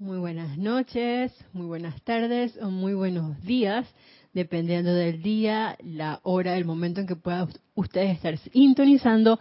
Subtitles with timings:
[0.00, 3.84] Muy buenas noches, muy buenas tardes o muy buenos días,
[4.32, 9.40] dependiendo del día, la hora, el momento en que puedan ustedes estar sintonizando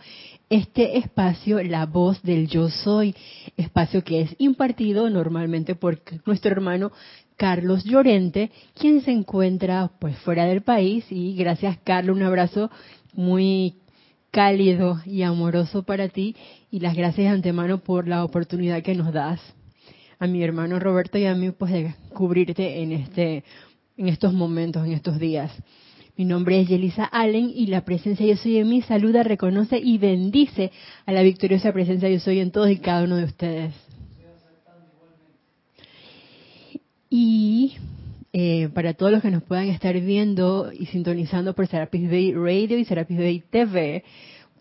[0.49, 3.15] este espacio, la voz del yo soy,
[3.55, 6.91] espacio que es impartido normalmente por nuestro hermano
[7.35, 11.05] Carlos Llorente, quien se encuentra pues fuera del país.
[11.11, 12.71] Y gracias Carlos, un abrazo
[13.13, 13.75] muy
[14.31, 16.35] cálido y amoroso para ti.
[16.71, 19.39] Y las gracias de antemano por la oportunidad que nos das
[20.19, 23.43] a mi hermano Roberto y a mí pues de cubrirte en este
[23.97, 25.51] en estos momentos, en estos días.
[26.15, 29.97] Mi nombre es Yelisa Allen y la presencia Yo Soy en mí saluda, reconoce y
[29.97, 30.71] bendice
[31.05, 33.73] a la victoriosa presencia Yo Soy en todos y cada uno de ustedes.
[37.09, 37.77] Y
[38.33, 42.77] eh, para todos los que nos puedan estar viendo y sintonizando por Serapis Bay Radio
[42.77, 44.03] y Serapis Bay TV,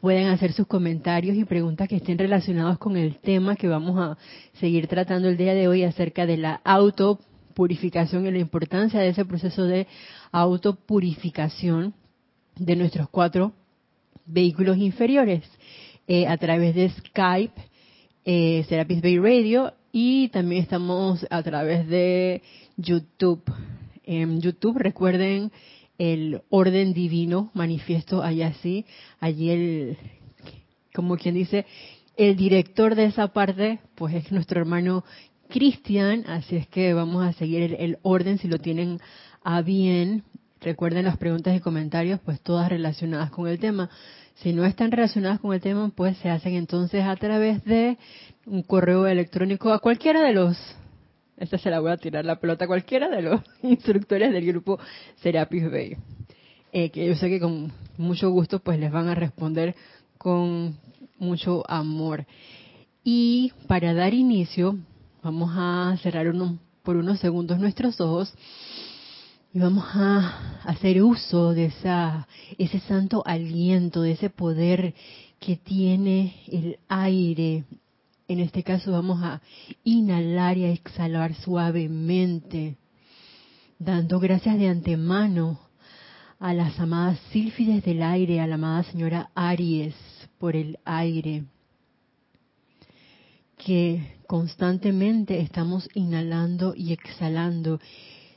[0.01, 4.17] pueden hacer sus comentarios y preguntas que estén relacionados con el tema que vamos a
[4.61, 9.25] seguir tratando el día de hoy acerca de la autopurificación y la importancia de ese
[9.25, 9.87] proceso de
[10.33, 11.95] autopurificación
[12.57, 13.53] de nuestros cuatro
[14.27, 15.45] vehículos inferiores
[16.09, 17.61] eh, a través de Skype,
[18.25, 22.43] eh, Serapis Bay Radio y también estamos a través de
[22.77, 23.43] YouTube.
[24.05, 25.51] En YouTube recuerden
[25.99, 28.85] el orden divino manifiesto allá sí,
[29.21, 29.99] allí el,
[30.95, 31.67] como quien dice,
[32.17, 35.05] el director de esa parte, pues es nuestro hermano
[35.49, 39.01] Cristian, así es que vamos a seguir el, orden si lo tienen
[39.45, 40.25] a bien.
[40.61, 43.91] Recuerden las preguntas y comentarios, pues todas relacionadas con el tema.
[44.37, 47.99] Si no están relacionadas con el tema, pues se hacen entonces a través de
[48.47, 50.57] un correo electrónico a cualquiera de los
[51.37, 54.79] esta se la voy a tirar la pelota a cualquiera de los instructores del grupo
[55.17, 55.97] Serapis Bay.
[56.73, 59.75] Eh, que yo sé que con mucho gusto pues les van a responder
[60.19, 60.77] con
[61.19, 62.27] mucho amor.
[63.05, 64.77] Y para dar inicio,
[65.23, 66.33] vamos a cerrar
[66.83, 68.35] por unos segundos nuestros ojos
[69.53, 74.93] y vamos a hacer uso de esa, ese santo aliento, de ese poder
[75.39, 77.65] que tiene el aire,
[78.29, 79.41] en este caso vamos a
[79.85, 82.77] inhalar y a exhalar suavemente,
[83.79, 85.61] dando gracias de antemano
[86.39, 89.95] a las amadas sílfides del aire, a la amada señora Aries
[90.39, 91.45] por el aire,
[93.57, 97.81] que constantemente estamos inhalando y exhalando,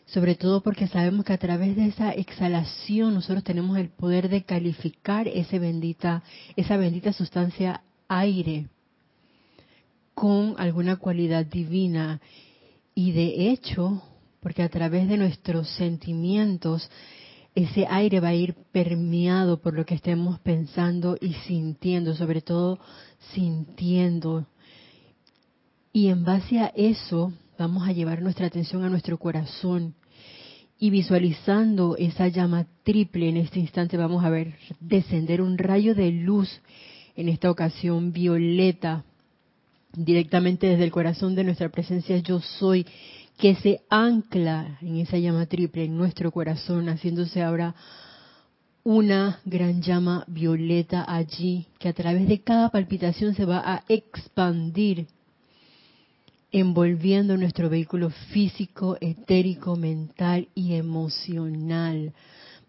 [0.06, 4.44] sobre todo porque sabemos que a través de esa exhalación nosotros tenemos el poder de
[4.44, 6.24] calificar ese bendita,
[6.56, 8.70] esa bendita sustancia aire
[10.20, 12.20] con alguna cualidad divina.
[12.94, 14.04] Y de hecho,
[14.42, 16.90] porque a través de nuestros sentimientos,
[17.56, 22.80] ese aire va a ir permeado por lo que estemos pensando y sintiendo, sobre todo
[23.34, 24.46] sintiendo.
[25.94, 29.96] Y en base a eso vamos a llevar nuestra atención a nuestro corazón
[30.78, 36.12] y visualizando esa llama triple en este instante vamos a ver descender un rayo de
[36.12, 36.62] luz,
[37.16, 39.04] en esta ocasión violeta,
[39.94, 42.86] directamente desde el corazón de nuestra presencia yo soy,
[43.38, 47.74] que se ancla en esa llama triple en nuestro corazón, haciéndose ahora
[48.84, 55.08] una gran llama violeta allí, que a través de cada palpitación se va a expandir,
[56.52, 62.14] envolviendo nuestro vehículo físico, etérico, mental y emocional.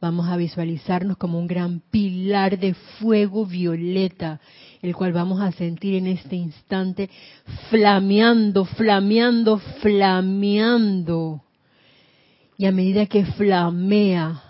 [0.00, 4.40] Vamos a visualizarnos como un gran pilar de fuego violeta
[4.82, 7.10] el cual vamos a sentir en este instante
[7.68, 11.42] flameando, flameando, flameando.
[12.56, 14.42] Y a medida que flamea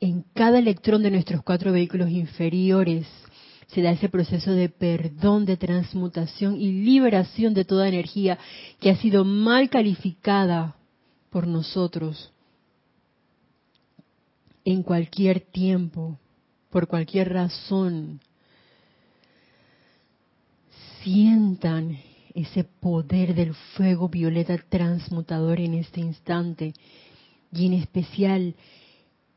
[0.00, 3.06] en cada electrón de nuestros cuatro vehículos inferiores,
[3.68, 8.38] se da ese proceso de perdón, de transmutación y liberación de toda energía
[8.80, 10.76] que ha sido mal calificada
[11.30, 12.32] por nosotros
[14.64, 16.18] en cualquier tiempo,
[16.70, 18.20] por cualquier razón,
[21.06, 22.00] sientan
[22.34, 26.74] ese poder del fuego violeta transmutador en este instante
[27.52, 28.56] y en especial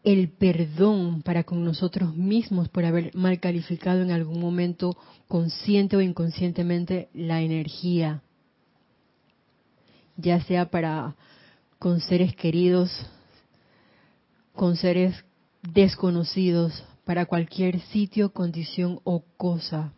[0.03, 6.01] el perdón para con nosotros mismos por haber mal calificado en algún momento consciente o
[6.01, 8.23] inconscientemente la energía,
[10.17, 11.15] ya sea para
[11.77, 12.89] con seres queridos,
[14.53, 15.23] con seres
[15.61, 19.93] desconocidos, para cualquier sitio, condición o cosa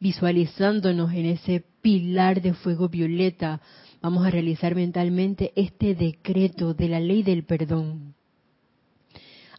[0.00, 3.60] visualizándonos en ese pilar de fuego violeta,
[4.00, 8.14] vamos a realizar mentalmente este decreto de la ley del perdón.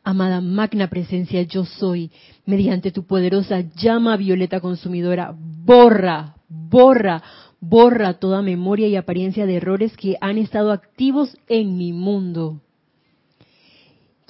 [0.04, 2.10] Amada magna presencia, yo soy,
[2.46, 7.22] mediante tu poderosa llama violeta consumidora, borra, borra,
[7.60, 12.62] borra toda memoria y apariencia de errores que han estado activos en mi mundo.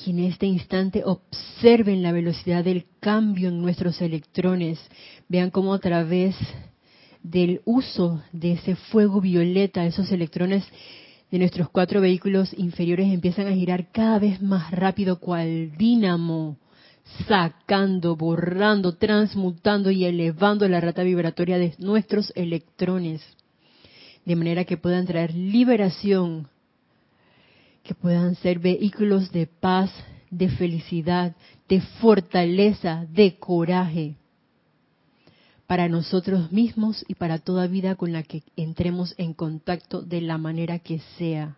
[0.04, 4.80] Que en este instante observen la velocidad del cambio en nuestros electrones,
[5.30, 6.36] vean cómo a través
[7.22, 10.64] del uso de ese fuego violeta, esos electrones
[11.30, 16.58] de nuestros cuatro vehículos inferiores empiezan a girar cada vez más rápido cual dínamo,
[17.28, 23.22] sacando, borrando, transmutando y elevando la rata vibratoria de nuestros electrones,
[24.26, 26.48] de manera que puedan traer liberación,
[27.92, 29.92] que puedan ser vehículos de paz,
[30.30, 31.36] de felicidad,
[31.68, 34.16] de fortaleza, de coraje
[35.68, 40.38] para nosotros mismos y para toda vida con la que entremos en contacto de la
[40.38, 41.58] manera que sea.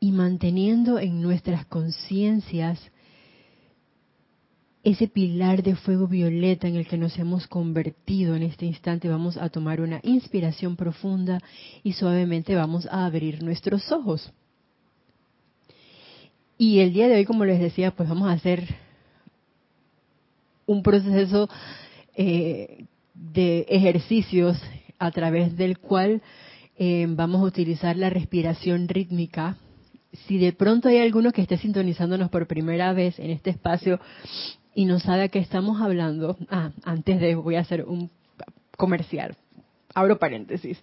[0.00, 2.80] Y manteniendo en nuestras conciencias
[4.82, 9.36] ese pilar de fuego violeta en el que nos hemos convertido en este instante, vamos
[9.36, 11.40] a tomar una inspiración profunda
[11.82, 14.32] y suavemente vamos a abrir nuestros ojos.
[16.56, 18.66] Y el día de hoy, como les decía, pues vamos a hacer
[20.66, 21.48] un proceso
[22.16, 22.84] eh,
[23.14, 24.60] de ejercicios
[24.98, 26.22] a través del cual
[26.78, 29.56] eh, vamos a utilizar la respiración rítmica.
[30.26, 34.00] Si de pronto hay alguno que esté sintonizándonos por primera vez en este espacio
[34.74, 38.10] y no sabe a qué estamos hablando, ah, antes de voy a hacer un
[38.76, 39.36] comercial.
[39.94, 40.78] Abro paréntesis.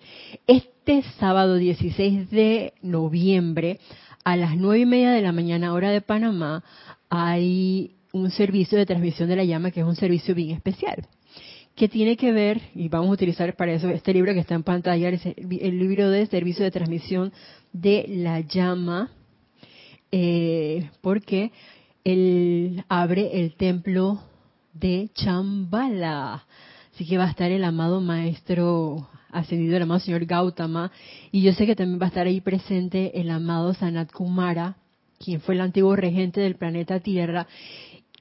[0.45, 3.79] Este sábado 16 de noviembre
[4.23, 6.63] a las nueve y media de la mañana hora de Panamá
[7.09, 11.07] hay un servicio de transmisión de la llama que es un servicio bien especial
[11.77, 14.63] que tiene que ver, y vamos a utilizar para eso este libro que está en
[14.63, 17.31] pantalla, el libro de servicio de transmisión
[17.71, 19.11] de la llama,
[20.11, 21.51] eh, porque
[22.07, 24.21] él abre el templo
[24.73, 26.45] de Chambala.
[26.93, 30.89] Así que va a estar el amado maestro ascendido, el amado señor Gautama,
[31.33, 34.77] y yo sé que también va a estar ahí presente el amado Sanat Kumara,
[35.19, 37.45] quien fue el antiguo regente del planeta Tierra,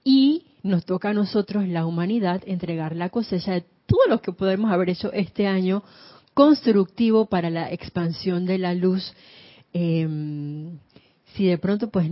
[0.02, 4.72] y nos toca a nosotros, la humanidad, entregar la cosecha de todo lo que podemos
[4.72, 5.84] haber hecho este año
[6.34, 9.14] constructivo para la expansión de la luz.
[9.72, 10.78] Em,
[11.34, 12.10] si de pronto pues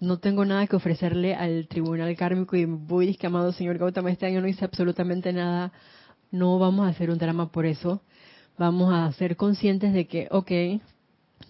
[0.00, 4.40] no tengo nada que ofrecerle al tribunal kármico y voy discamado, señor Gautama, este año
[4.40, 5.72] no hice absolutamente nada,
[6.30, 8.02] no vamos a hacer un drama por eso.
[8.58, 10.50] Vamos a ser conscientes de que, ok,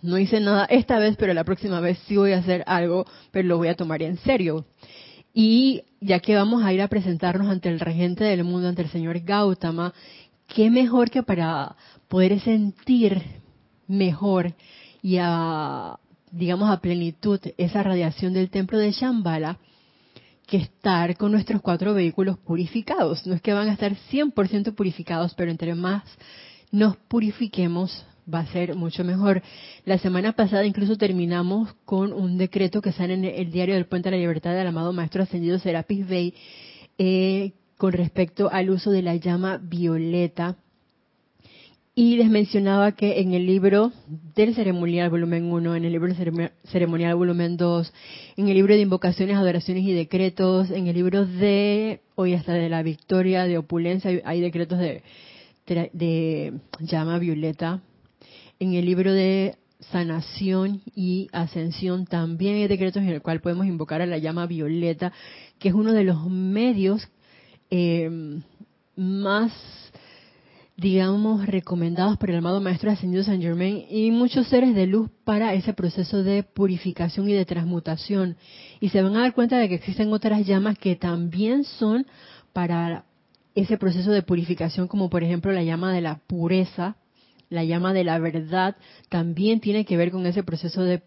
[0.02, 3.48] no hice nada esta vez, pero la próxima vez sí voy a hacer algo, pero
[3.48, 4.64] lo voy a tomar en serio.
[5.32, 8.90] Y ya que vamos a ir a presentarnos ante el regente del mundo, ante el
[8.90, 9.94] señor Gautama,
[10.48, 11.76] qué mejor que para
[12.08, 13.22] poder sentir
[13.86, 14.54] mejor
[15.02, 15.98] y a,
[16.32, 19.58] digamos, a plenitud esa radiación del templo de Shambhala,
[20.46, 23.26] que estar con nuestros cuatro vehículos purificados.
[23.26, 26.02] No es que van a estar 100% purificados, pero entre más
[26.72, 29.42] nos purifiquemos, va a ser mucho mejor.
[29.84, 34.10] La semana pasada incluso terminamos con un decreto que sale en el diario del Puente
[34.10, 36.34] de la Libertad del amado Maestro Ascendido Serapis Bey
[36.98, 40.56] eh, con respecto al uso de la llama violeta.
[42.00, 43.92] Y les mencionaba que en el libro
[44.34, 47.92] del ceremonial volumen 1, en el libro del ceremonial volumen 2,
[48.38, 52.70] en el libro de invocaciones, adoraciones y decretos, en el libro de, hoy hasta de
[52.70, 55.02] la victoria, de opulencia, hay decretos de,
[55.66, 57.82] de llama violeta.
[58.58, 59.56] En el libro de
[59.92, 65.12] sanación y ascensión también hay decretos en el cual podemos invocar a la llama violeta,
[65.58, 67.06] que es uno de los medios
[67.70, 68.40] eh,
[68.96, 69.52] más,
[70.80, 75.52] digamos, recomendados por el amado Maestro Ascendido San Germain y muchos seres de luz para
[75.52, 78.38] ese proceso de purificación y de transmutación.
[78.80, 82.06] Y se van a dar cuenta de que existen otras llamas que también son
[82.54, 83.04] para
[83.54, 86.96] ese proceso de purificación, como por ejemplo la llama de la pureza,
[87.50, 88.76] la llama de la verdad,
[89.10, 91.02] también tiene que ver con ese proceso de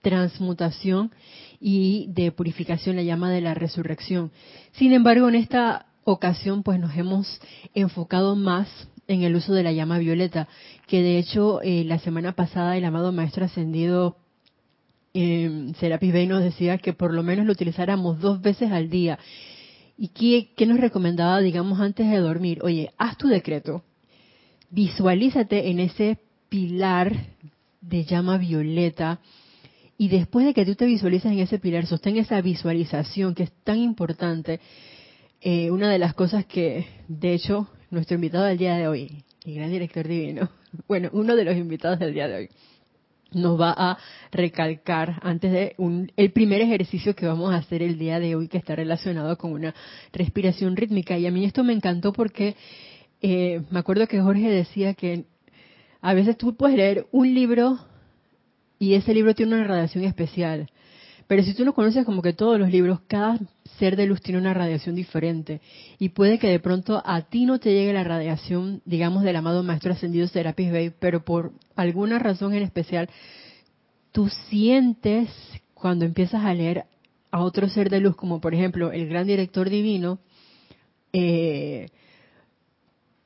[0.00, 1.10] transmutación
[1.58, 4.30] y de purificación, la llama de la resurrección.
[4.74, 7.40] Sin embargo, en esta ocasión, pues nos hemos
[7.74, 8.68] enfocado más
[9.08, 10.46] en el uso de la llama violeta,
[10.86, 14.18] que de hecho eh, la semana pasada el amado Maestro Ascendido
[15.14, 19.18] eh, Serapis Bey nos decía que por lo menos lo utilizáramos dos veces al día.
[19.96, 20.08] ¿Y
[20.56, 22.60] qué, nos recomendaba, digamos, antes de dormir?
[22.62, 23.82] Oye, haz tu decreto,
[24.70, 27.12] visualízate en ese pilar
[27.80, 29.20] de llama violeta
[29.96, 33.52] y después de que tú te visualices en ese pilar, sostén esa visualización que es
[33.64, 34.60] tan importante.
[35.40, 39.54] Eh, una de las cosas que, de hecho, nuestro invitado del día de hoy, el
[39.54, 40.50] gran director divino,
[40.88, 42.48] bueno, uno de los invitados del día de hoy,
[43.32, 43.98] nos va a
[44.32, 48.48] recalcar antes de un, el primer ejercicio que vamos a hacer el día de hoy
[48.48, 49.74] que está relacionado con una
[50.12, 51.18] respiración rítmica.
[51.18, 52.56] Y a mí esto me encantó porque
[53.20, 55.26] eh, me acuerdo que Jorge decía que
[56.00, 57.78] a veces tú puedes leer un libro
[58.78, 60.70] y ese libro tiene una radiación especial.
[61.26, 63.38] Pero si tú no conoces como que todos los libros, cada
[63.78, 65.60] ser de luz tiene una radiación diferente.
[65.98, 69.62] Y puede que de pronto a ti no te llegue la radiación, digamos, del amado
[69.62, 73.08] Maestro Ascendido Serapis Bey, pero por alguna razón en especial,
[74.12, 75.30] tú sientes
[75.74, 76.84] cuando empiezas a leer
[77.30, 80.18] a otro ser de luz, como por ejemplo el gran director divino,
[81.12, 81.88] eh,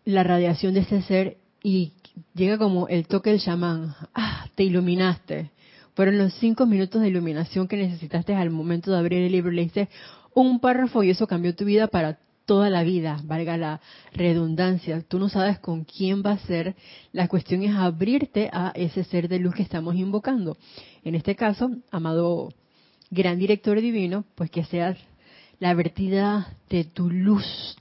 [0.04, 1.92] la radiación de ese ser y
[2.34, 3.94] llega como el toque del chamán.
[4.14, 5.50] Ah, te iluminaste.
[5.94, 9.50] Fueron los cinco minutos de iluminación que necesitaste al momento de abrir el libro.
[9.50, 9.88] Leíste
[10.34, 13.80] un párrafo y eso cambió tu vida para toda la vida, valga la
[14.12, 15.02] redundancia.
[15.06, 16.74] Tú no sabes con quién va a ser.
[17.12, 20.56] La cuestión es abrirte a ese ser de luz que estamos invocando.
[21.04, 22.50] En este caso, amado
[23.10, 24.96] gran director divino, pues que seas
[25.58, 27.76] la vertida de tu luz,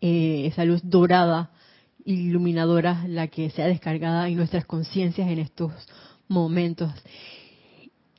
[0.00, 1.50] eh, esa luz dorada,
[2.04, 5.72] iluminadora, la que sea descargada en nuestras conciencias en estos
[6.26, 6.90] momentos.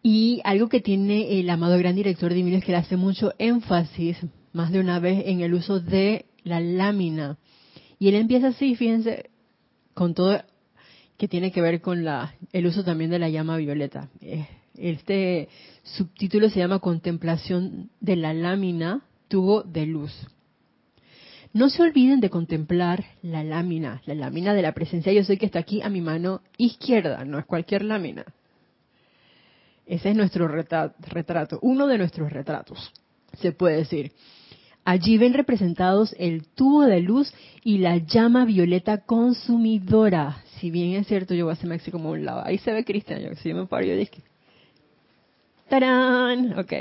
[0.05, 4.17] Y algo que tiene el amado gran director divino es que le hace mucho énfasis,
[4.51, 7.37] más de una vez, en el uso de la lámina.
[7.99, 9.29] Y él empieza así, fíjense,
[9.93, 10.43] con todo
[11.17, 14.09] que tiene que ver con la, el uso también de la llama violeta.
[14.19, 14.45] Eh,
[14.77, 15.47] este
[15.83, 20.11] subtítulo se llama Contemplación de la lámina, tubo de luz.
[21.53, 25.45] No se olviden de contemplar la lámina, la lámina de la presencia yo soy que
[25.45, 28.25] está aquí a mi mano izquierda, no es cualquier lámina.
[29.85, 32.91] Ese es nuestro retrato, uno de nuestros retratos,
[33.39, 34.11] se puede decir.
[34.85, 40.43] Allí ven representados el tubo de luz y la llama violeta consumidora.
[40.59, 42.41] Si bien es cierto, yo voy a hacerme así como un lado.
[42.45, 44.21] Ahí se ve Cristian, yo, si yo me paro, yo dije,
[45.69, 46.59] ¡tarán!
[46.59, 46.73] Ok,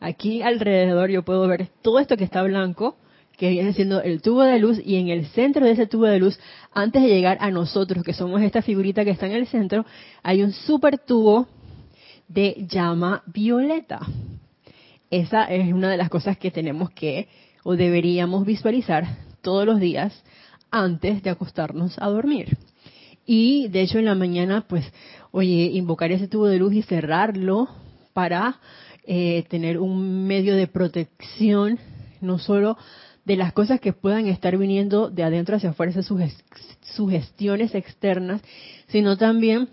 [0.00, 2.96] aquí alrededor yo puedo ver todo esto que está blanco,
[3.36, 6.18] que viene siendo el tubo de luz, y en el centro de ese tubo de
[6.18, 6.38] luz,
[6.72, 9.86] antes de llegar a nosotros, que somos esta figurita que está en el centro,
[10.22, 11.46] hay un super tubo
[12.28, 14.00] de llama violeta.
[15.10, 17.28] Esa es una de las cosas que tenemos que
[17.64, 19.04] o deberíamos visualizar
[19.42, 20.22] todos los días
[20.70, 22.56] antes de acostarnos a dormir.
[23.26, 24.90] Y de hecho en la mañana, pues,
[25.32, 27.68] oye, invocar ese tubo de luz y cerrarlo
[28.12, 28.60] para
[29.06, 31.78] eh, tener un medio de protección,
[32.20, 32.76] no solo
[33.24, 36.10] de las cosas que puedan estar viniendo de adentro hacia afuera, esas
[36.94, 38.40] sugestiones externas,
[38.88, 39.68] sino también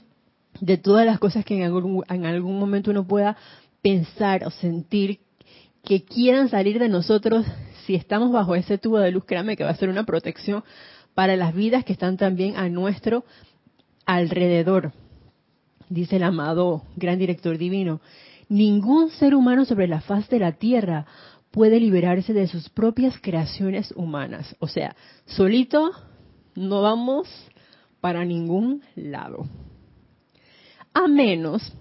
[0.60, 3.38] de todas las cosas que en algún, en algún momento uno pueda
[3.82, 5.20] pensar o sentir
[5.84, 7.46] que quieran salir de nosotros,
[7.86, 10.64] si estamos bajo ese tubo de luz, créame que va a ser una protección
[11.14, 13.24] para las vidas que están también a nuestro
[14.06, 14.92] alrededor.
[15.90, 18.02] Dice el amado gran director divino,
[18.50, 21.06] ningún ser humano sobre la faz de la tierra
[21.52, 24.56] puede liberarse de sus propias creaciones humanas.
[24.60, 24.96] O sea,
[25.26, 25.92] solito
[26.56, 27.30] no vamos
[28.02, 29.48] para ningún lado
[30.96, 31.74] a menos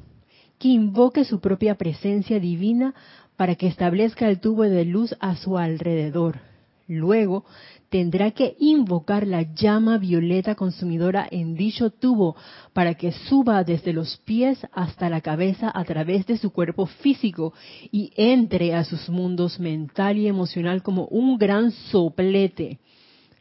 [0.58, 2.94] que invoque su propia presencia divina
[3.36, 6.40] para que establezca el tubo de luz a su alrededor.
[6.86, 7.44] Luego
[7.88, 12.36] tendrá que invocar la llama violeta consumidora en dicho tubo
[12.72, 17.54] para que suba desde los pies hasta la cabeza a través de su cuerpo físico
[17.90, 22.80] y entre a sus mundos mental y emocional como un gran soplete,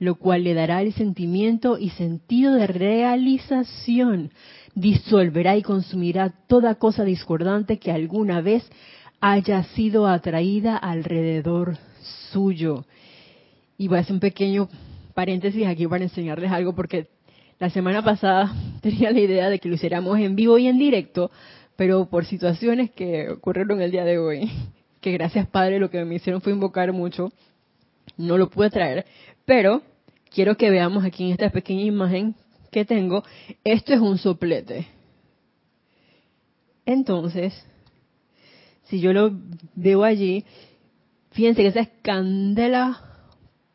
[0.03, 4.31] lo cual le dará el sentimiento y sentido de realización
[4.75, 8.69] disolverá y consumirá toda cosa discordante que alguna vez
[9.21, 11.77] haya sido atraída alrededor
[12.31, 12.85] suyo.
[13.77, 14.67] Y voy a hacer un pequeño
[15.13, 17.07] paréntesis aquí para enseñarles algo porque
[17.59, 21.31] la semana pasada tenía la idea de que lo hiciéramos en vivo y en directo,
[21.77, 24.51] pero por situaciones que ocurrieron el día de hoy,
[24.99, 27.31] que gracias Padre lo que me hicieron fue invocar mucho,
[28.17, 29.05] no lo pude traer,
[29.45, 29.81] pero
[30.33, 32.35] quiero que veamos aquí en esta pequeña imagen
[32.71, 33.23] que tengo,
[33.63, 34.87] esto es un soplete.
[36.85, 37.53] Entonces,
[38.83, 39.31] si yo lo
[39.75, 40.43] veo allí,
[41.31, 43.01] fíjense que esa es candela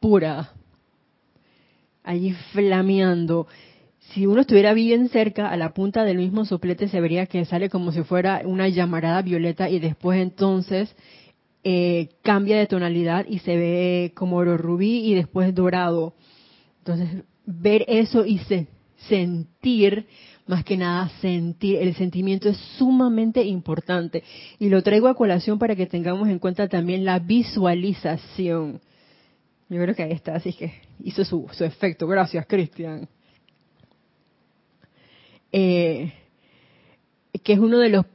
[0.00, 0.52] pura,
[2.02, 3.46] allí flameando.
[4.12, 7.70] Si uno estuviera bien cerca, a la punta del mismo soplete se vería que sale
[7.70, 10.94] como si fuera una llamarada violeta y después entonces
[11.62, 16.14] eh, cambia de tonalidad y se ve como oro rubí y después dorado.
[16.88, 18.66] Entonces, ver eso y se
[19.08, 20.06] sentir,
[20.46, 24.24] más que nada sentir, el sentimiento es sumamente importante.
[24.58, 28.80] Y lo traigo a colación para que tengamos en cuenta también la visualización.
[29.68, 30.72] Yo creo que ahí está, así que
[31.04, 32.06] hizo su, su efecto.
[32.06, 33.06] Gracias, Cristian.
[35.52, 36.10] Eh,
[37.44, 38.06] que es uno de los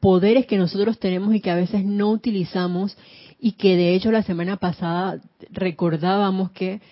[0.00, 2.96] poderes que nosotros tenemos y que a veces no utilizamos
[3.38, 5.18] y que de hecho la semana pasada
[5.50, 6.82] recordábamos que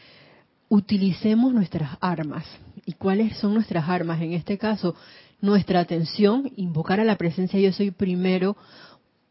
[0.68, 2.44] utilicemos nuestras armas.
[2.84, 4.20] ¿Y cuáles son nuestras armas?
[4.20, 4.94] En este caso,
[5.40, 8.56] nuestra atención, invocar a la presencia yo soy primero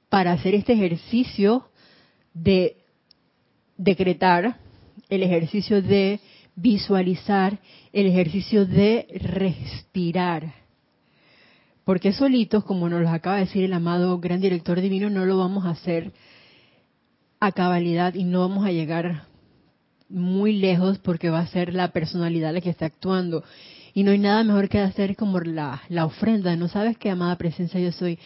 [0.09, 1.69] para hacer este ejercicio
[2.33, 2.77] de
[3.77, 4.57] decretar,
[5.09, 6.19] el ejercicio de
[6.55, 7.59] visualizar,
[7.93, 10.53] el ejercicio de respirar.
[11.83, 15.37] Porque solitos, como nos lo acaba de decir el amado gran director divino, no lo
[15.37, 16.11] vamos a hacer
[17.39, 19.23] a cabalidad y no vamos a llegar
[20.09, 23.43] muy lejos porque va a ser la personalidad la que está actuando.
[23.93, 26.55] Y no hay nada mejor que hacer como la, la ofrenda.
[26.55, 28.19] No sabes qué amada presencia yo soy.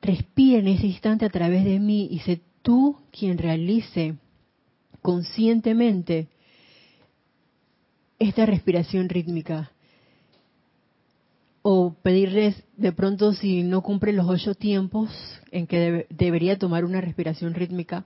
[0.00, 4.14] Respira en ese instante a través de mí y sé tú quien realice
[5.02, 6.28] conscientemente
[8.18, 9.72] esta respiración rítmica.
[11.62, 15.10] O pedirles de pronto si no cumple los ocho tiempos
[15.50, 18.04] en que debería tomar una respiración rítmica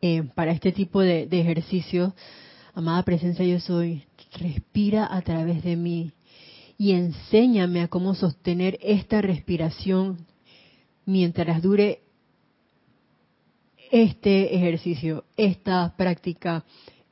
[0.00, 2.12] eh, para este tipo de, de ejercicios.
[2.74, 4.04] Amada presencia yo soy,
[4.38, 6.12] respira a través de mí
[6.76, 10.26] y enséñame a cómo sostener esta respiración
[11.04, 12.02] mientras dure
[13.90, 16.64] este ejercicio, esta práctica,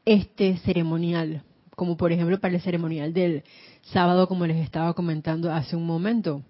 [0.05, 1.43] este ceremonial,
[1.75, 3.43] como por ejemplo para el ceremonial del
[3.83, 6.43] sábado, como les estaba comentando hace un momento.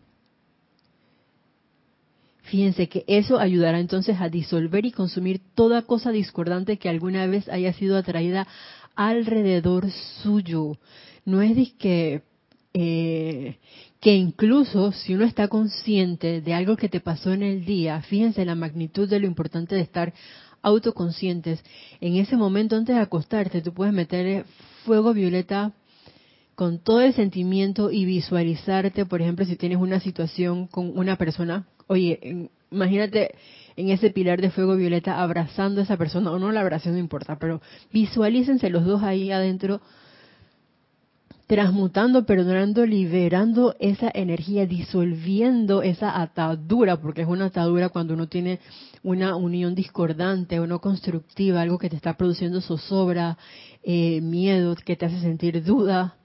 [2.47, 7.49] Fíjense que eso ayudará entonces a disolver y consumir toda cosa discordante que alguna vez
[7.49, 8.47] haya sido atraída
[8.95, 9.91] alrededor
[10.23, 10.79] suyo.
[11.25, 12.23] No es que,
[12.73, 13.57] eh,
[14.00, 18.45] que incluso si uno está consciente de algo que te pasó en el día, fíjense
[18.45, 20.15] la magnitud de lo importante de estar
[20.62, 21.65] autoconscientes.
[22.00, 24.45] En ese momento antes de acostarte, tú puedes meter
[24.85, 25.73] fuego violeta
[26.57, 31.67] con todo el sentimiento y visualizarte, por ejemplo, si tienes una situación con una persona
[31.89, 33.35] Oye, imagínate
[33.77, 36.99] en ese pilar de fuego violeta abrazando a esa persona, o no la abrazo, no
[36.99, 37.61] importa, pero
[37.93, 39.81] visualícense los dos ahí adentro,
[41.47, 48.59] transmutando, perdonando, liberando esa energía, disolviendo esa atadura, porque es una atadura cuando uno tiene
[49.04, 53.39] una unión discordante o no constructiva, algo que te está produciendo zozobra,
[53.85, 56.17] eh, miedo, que te hace sentir duda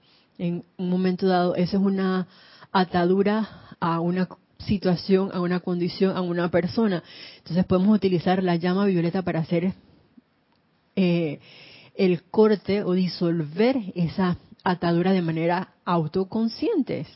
[0.42, 1.54] en un momento dado.
[1.54, 2.26] Esa es una
[2.72, 4.28] atadura a una
[4.58, 7.04] situación, a una condición, a una persona.
[7.38, 9.74] Entonces podemos utilizar la llama violeta para hacer
[10.96, 11.38] eh,
[11.94, 17.06] el corte o disolver esa atadura de manera autoconsciente.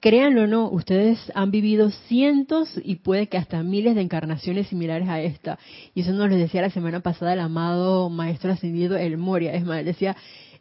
[0.00, 5.08] Créanlo o no, ustedes han vivido cientos y puede que hasta miles de encarnaciones similares
[5.08, 5.58] a esta.
[5.92, 9.52] Y eso nos lo decía la semana pasada el amado maestro ascendido El Moria.
[9.54, 10.16] Es más, decía,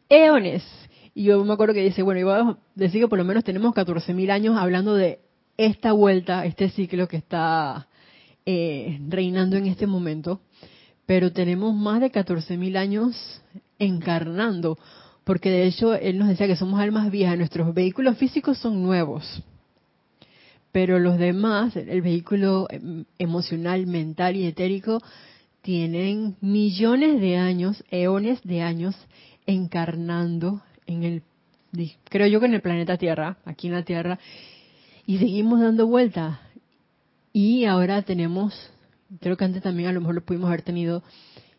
[0.10, 0.64] eones,
[1.14, 3.74] y yo me acuerdo que dice, bueno, iba a decir que por lo menos tenemos
[3.74, 5.20] 14.000 años hablando de
[5.58, 7.88] esta vuelta, este ciclo que está
[8.46, 10.42] eh, reinando en este momento,
[11.06, 13.42] pero tenemos más de 14.000 años
[13.80, 14.78] encarnando,
[15.24, 19.44] porque de hecho él nos decía que somos almas viejas, nuestros vehículos físicos son nuevos,
[20.72, 25.02] pero los demás, el vehículo em, emocional, mental y etérico,
[25.64, 28.96] tienen millones de años, eones de años
[29.48, 31.24] encarnando en el,
[32.10, 34.20] creo yo que en el planeta Tierra, aquí en la Tierra,
[35.06, 36.38] y seguimos dando vueltas.
[37.34, 38.54] Y ahora tenemos,
[39.20, 41.02] creo que antes también a lo mejor lo pudimos haber tenido,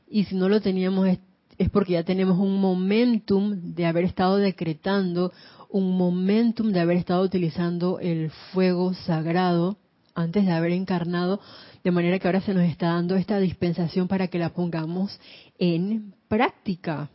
[0.09, 1.19] y si no lo teníamos es,
[1.57, 5.33] es porque ya tenemos un momentum de haber estado decretando,
[5.71, 9.77] un momentum de haber estado utilizando el fuego sagrado
[10.15, 11.41] antes de haber encarnado,
[11.85, 15.19] de manera que ahora se nos está dando esta dispensación para que la pongamos
[15.59, 17.11] en práctica.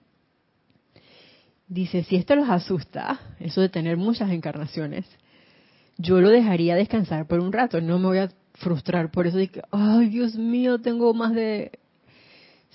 [1.74, 5.08] Dice, si esto los asusta, eso de tener muchas encarnaciones,
[5.98, 9.48] yo lo dejaría descansar por un rato, no me voy a frustrar por eso de
[9.48, 11.80] que, ay Dios mío, tengo más de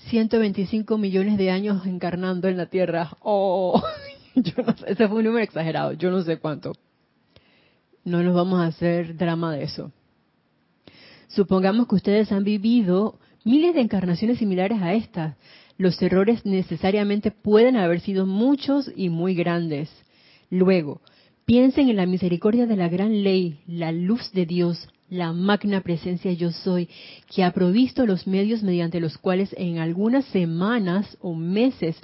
[0.09, 3.11] 125 millones de años encarnando en la Tierra.
[3.21, 3.81] Oh,
[4.35, 6.73] ese fue un número exagerado, yo no sé cuánto.
[8.03, 9.93] No nos vamos a hacer drama de eso.
[11.29, 15.37] Supongamos que ustedes han vivido miles de encarnaciones similares a estas
[15.79, 19.89] los errores necesariamente pueden haber sido muchos y muy grandes.
[20.49, 21.01] Luego,
[21.45, 26.33] piensen en la misericordia de la gran ley, la luz de Dios, la magna presencia
[26.33, 26.89] yo soy,
[27.33, 31.95] que ha provisto los medios mediante los cuales en algunas semanas o meses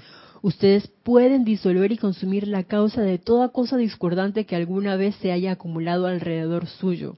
[0.42, 5.34] ustedes pueden disolver y consumir la causa de toda cosa discordante que alguna vez se
[5.34, 7.18] haya acumulado alrededor suyo,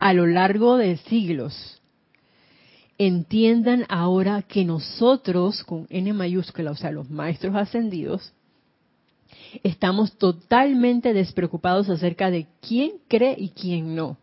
[0.00, 1.81] a lo largo de siglos
[3.06, 8.32] entiendan ahora que nosotros, con N mayúscula, o sea, los maestros ascendidos,
[9.62, 14.16] Estamos totalmente despreocupados acerca de quién cree y quién no.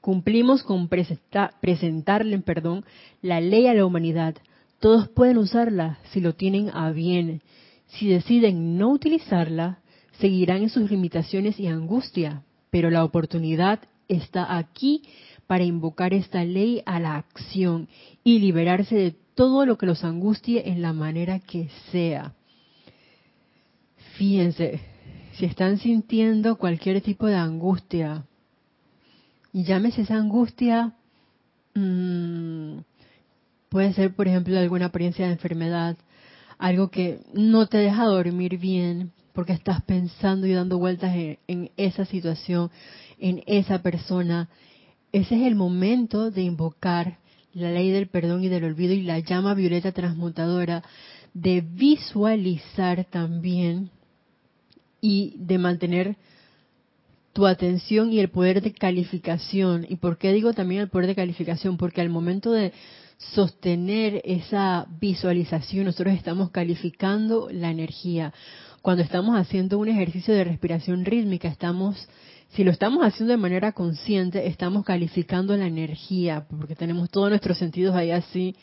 [0.00, 2.84] Cumplimos con presentarle, perdón,
[3.22, 4.34] la ley a la humanidad.
[4.78, 7.42] Todos pueden usarla si lo tienen a bien.
[7.86, 9.80] Si deciden no utilizarla,
[10.18, 15.02] seguirán en sus limitaciones y angustia, pero la oportunidad está aquí
[15.50, 17.88] para invocar esta ley a la acción
[18.22, 22.34] y liberarse de todo lo que los angustie en la manera que sea.
[24.16, 24.78] Fíjense,
[25.32, 28.26] si están sintiendo cualquier tipo de angustia,
[29.52, 30.94] y llámese esa angustia,
[31.74, 32.78] mm,
[33.70, 35.96] puede ser, por ejemplo, alguna apariencia de enfermedad,
[36.58, 42.04] algo que no te deja dormir bien porque estás pensando y dando vueltas en esa
[42.04, 42.70] situación,
[43.18, 44.48] en esa persona.
[45.12, 47.18] Ese es el momento de invocar
[47.52, 50.84] la ley del perdón y del olvido y la llama violeta transmutadora,
[51.34, 53.90] de visualizar también
[55.00, 56.16] y de mantener
[57.32, 59.86] tu atención y el poder de calificación.
[59.88, 61.76] ¿Y por qué digo también el poder de calificación?
[61.76, 62.72] Porque al momento de
[63.18, 68.32] sostener esa visualización, nosotros estamos calificando la energía.
[68.82, 72.08] Cuando estamos haciendo un ejercicio de respiración rítmica, estamos,
[72.54, 77.58] si lo estamos haciendo de manera consciente, estamos calificando la energía, porque tenemos todos nuestros
[77.58, 78.56] sentidos ahí así,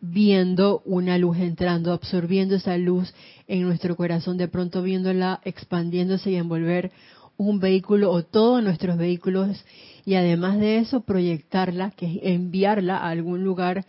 [0.00, 3.14] viendo una luz entrando, absorbiendo esa luz
[3.46, 6.90] en nuestro corazón, de pronto viéndola expandiéndose y envolver
[7.36, 9.64] un vehículo o todos nuestros vehículos
[10.04, 13.84] y además de eso proyectarla, que es enviarla a algún lugar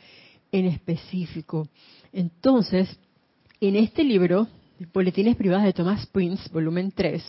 [0.52, 1.68] en específico.
[2.14, 3.00] Entonces,
[3.60, 4.48] en este libro,
[4.94, 7.24] Boletines Privados de Thomas Prince, volumen 3,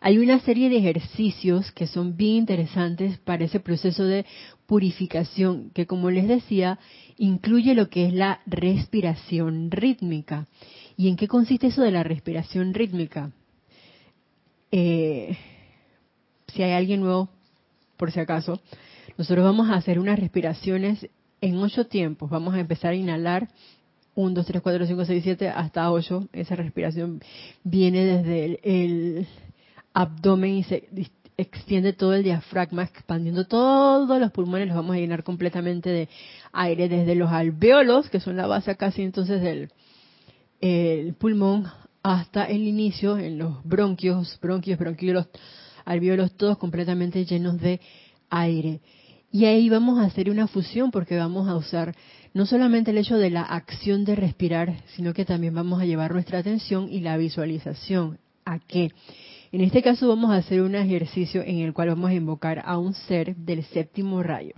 [0.00, 4.24] hay una serie de ejercicios que son bien interesantes para ese proceso de
[4.66, 6.78] purificación, que como les decía,
[7.18, 10.46] incluye lo que es la respiración rítmica.
[10.96, 13.32] ¿Y en qué consiste eso de la respiración rítmica?
[14.72, 15.36] Eh,
[16.48, 17.28] si hay alguien nuevo,
[17.98, 18.60] por si acaso,
[19.18, 21.08] nosotros vamos a hacer unas respiraciones
[21.42, 22.30] en ocho tiempos.
[22.30, 23.48] Vamos a empezar a inhalar
[24.14, 26.28] 1, 2, 3, 4, 5, 6, 7 hasta 8.
[26.32, 27.20] Esa respiración
[27.64, 29.26] viene desde el,
[29.92, 30.88] abdomen y se
[31.36, 34.68] extiende todo el diafragma, expandiendo todos los pulmones.
[34.68, 36.08] Los vamos a llenar completamente de
[36.52, 39.70] aire desde los alveolos, que son la base casi entonces del
[40.60, 41.66] el pulmón,
[42.02, 45.26] hasta el inicio en los bronquios, bronquios, bronquiolos,
[45.84, 47.80] alveolos, todos completamente llenos de
[48.28, 48.80] aire.
[49.32, 51.94] Y ahí vamos a hacer una fusión porque vamos a usar
[52.34, 56.12] no solamente el hecho de la acción de respirar, sino que también vamos a llevar
[56.12, 58.18] nuestra atención y la visualización.
[58.44, 58.90] ¿A qué?
[59.52, 62.78] En este caso vamos a hacer un ejercicio en el cual vamos a invocar a
[62.78, 64.54] un ser del séptimo rayo,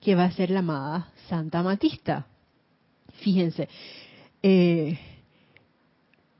[0.00, 2.26] que va a ser la amada Santa Matista.
[3.20, 3.68] Fíjense,
[4.42, 4.98] eh,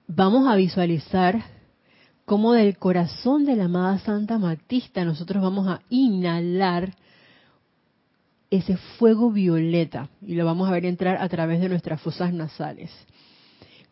[0.08, 1.44] vamos a visualizar
[2.24, 6.94] cómo del corazón de la amada Santa Matista nosotros vamos a inhalar
[8.50, 12.90] ese fuego violeta y lo vamos a ver entrar a través de nuestras fosas nasales.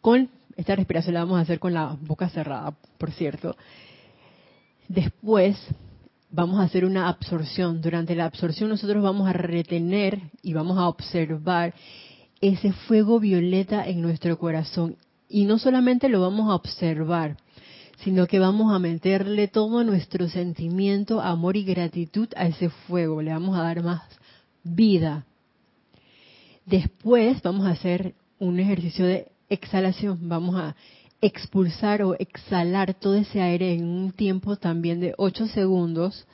[0.00, 3.56] Con esta respiración la vamos a hacer con la boca cerrada, por cierto.
[4.88, 5.56] Después
[6.30, 7.80] vamos a hacer una absorción.
[7.80, 11.74] Durante la absorción nosotros vamos a retener y vamos a observar
[12.40, 14.96] ese fuego violeta en nuestro corazón
[15.28, 17.36] y no solamente lo vamos a observar,
[17.98, 23.22] sino que vamos a meterle todo nuestro sentimiento, amor y gratitud a ese fuego.
[23.22, 24.02] Le vamos a dar más
[24.62, 25.26] vida.
[26.64, 30.28] Después vamos a hacer un ejercicio de exhalación.
[30.28, 30.76] Vamos a
[31.20, 36.26] expulsar o exhalar todo ese aire en un tiempo también de 8 segundos,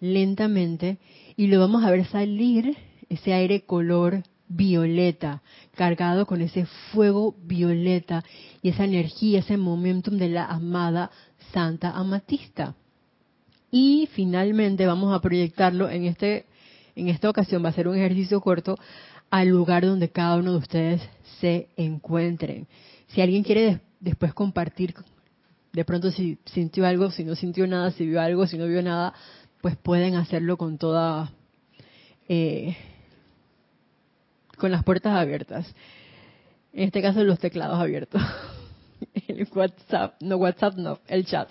[0.00, 0.98] lentamente,
[1.36, 2.76] y lo vamos a ver salir
[3.08, 5.42] ese aire color violeta,
[5.74, 8.24] cargado con ese fuego violeta
[8.62, 11.10] y esa energía, ese momentum de la amada
[11.52, 12.74] Santa Amatista.
[13.70, 16.46] Y finalmente vamos a proyectarlo en este
[16.94, 18.76] en esta ocasión va a ser un ejercicio corto
[19.30, 21.02] al lugar donde cada uno de ustedes
[21.40, 22.66] se encuentren.
[23.08, 24.94] Si alguien quiere después compartir
[25.72, 28.82] de pronto si sintió algo, si no sintió nada, si vio algo, si no vio
[28.82, 29.14] nada,
[29.60, 31.32] pues pueden hacerlo con toda
[32.28, 32.76] eh,
[34.56, 35.72] con las puertas abiertas.
[36.72, 38.20] En este caso los teclados abiertos.
[39.28, 41.48] El WhatsApp, no WhatsApp, no, el chat.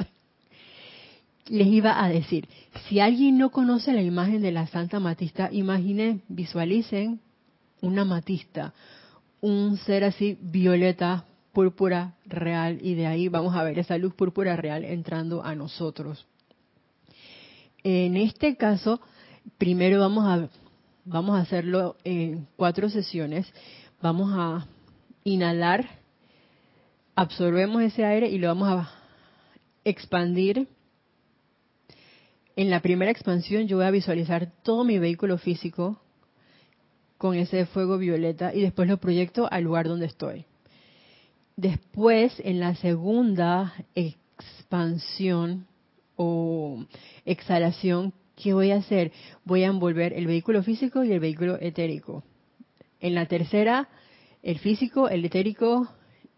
[1.48, 2.50] Les iba a decir,
[2.88, 7.22] si alguien no conoce la imagen de la Santa Matista, imaginen, visualicen
[7.80, 8.74] una matista,
[9.42, 14.56] un ser así violeta, púrpura real, y de ahí vamos a ver esa luz púrpura
[14.56, 16.26] real entrando a nosotros.
[17.84, 19.00] En este caso,
[19.58, 20.50] primero vamos a
[21.10, 23.50] Vamos a hacerlo en cuatro sesiones.
[24.02, 24.68] Vamos a
[25.24, 25.88] inhalar
[27.18, 28.92] absorbemos ese aire y lo vamos a
[29.84, 30.68] expandir.
[32.56, 36.00] En la primera expansión yo voy a visualizar todo mi vehículo físico
[37.18, 40.46] con ese fuego violeta y después lo proyecto al lugar donde estoy.
[41.56, 45.66] Después, en la segunda expansión
[46.16, 46.86] o
[47.26, 49.12] exhalación, ¿qué voy a hacer?
[49.44, 52.24] Voy a envolver el vehículo físico y el vehículo etérico.
[53.00, 53.90] En la tercera,
[54.44, 55.88] el físico, el etérico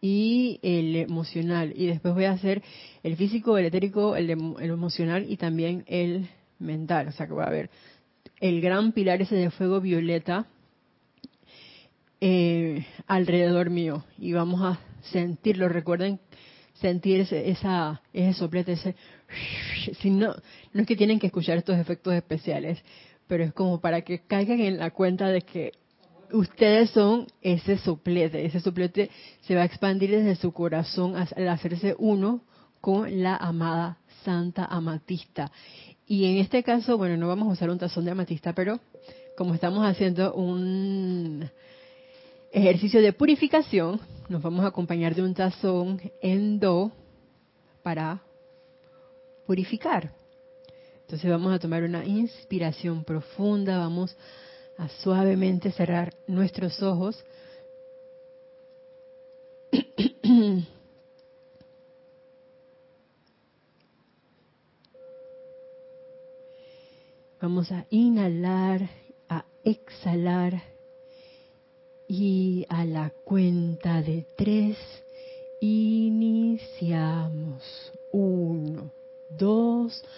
[0.01, 1.73] y el emocional.
[1.75, 2.63] Y después voy a hacer
[3.03, 7.09] el físico, el etérico, el, emocional y también el mental.
[7.09, 7.69] O sea que voy a ver
[8.39, 10.47] el gran pilar ese de fuego violeta
[12.21, 14.03] eh, alrededor mío.
[14.17, 14.79] Y vamos a
[15.11, 15.69] sentirlo.
[15.69, 16.19] Recuerden
[16.73, 18.95] sentir ese, esa, ese soplete, ese...
[20.01, 20.35] Si no,
[20.73, 22.81] no es que tienen que escuchar estos efectos especiales,
[23.27, 25.71] pero es como para que caigan en la cuenta de que
[26.31, 28.45] ustedes son ese soplete.
[28.45, 29.09] Ese soplete
[29.41, 32.41] se va a expandir desde su corazón al hacerse uno
[32.81, 35.51] con la amada Santa Amatista.
[36.07, 38.79] Y en este caso, bueno, no vamos a usar un tazón de amatista, pero
[39.37, 41.49] como estamos haciendo un
[42.51, 46.91] ejercicio de purificación, nos vamos a acompañar de un tazón en do
[47.83, 48.21] para
[49.45, 50.11] purificar.
[51.01, 54.15] Entonces vamos a tomar una inspiración profunda, vamos
[54.77, 57.23] a suavemente cerrar nuestros ojos.
[67.41, 68.89] Vamos a inhalar,
[69.29, 70.61] a exhalar
[72.09, 74.75] y a la cuenta de tres
[75.59, 76.73] iniciamos.
[78.11, 78.89] Uno,
[79.29, 80.09] dos, tres.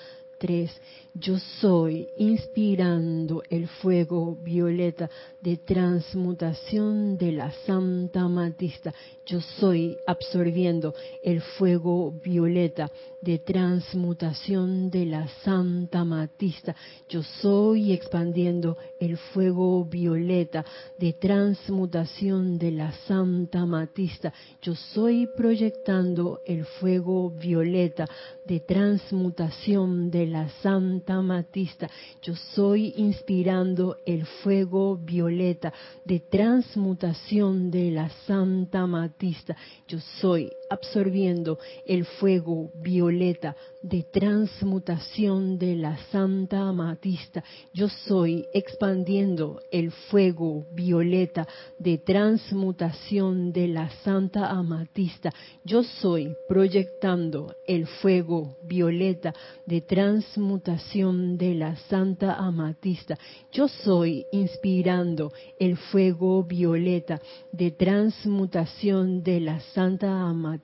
[1.13, 8.93] Yo soy inspirando el fuego violeta de transmutación de la Santa Matista.
[9.25, 12.89] Yo soy absorbiendo el fuego violeta
[13.21, 16.75] de transmutación de la Santa Matista.
[17.07, 20.65] Yo soy expandiendo el fuego violeta
[20.97, 24.33] de transmutación de la Santa Matista.
[24.61, 28.07] Yo soy proyectando el fuego violeta
[28.45, 30.30] de transmutación de la
[30.61, 31.89] Santa Matista.
[32.21, 35.73] Yo soy inspirando el fuego violeta
[36.05, 39.55] de transmutación de la Santa Matista.
[39.87, 47.43] Yo soy absorbiendo el fuego violeta de transmutación de la Santa Amatista.
[47.73, 51.45] Yo soy expandiendo el fuego violeta
[51.77, 55.33] de transmutación de la Santa Amatista.
[55.65, 59.33] Yo soy proyectando el fuego violeta
[59.65, 63.17] de transmutación de la Santa Amatista.
[63.51, 67.19] Yo soy inspirando el fuego violeta
[67.51, 70.60] de transmutación de la Santa Amatista.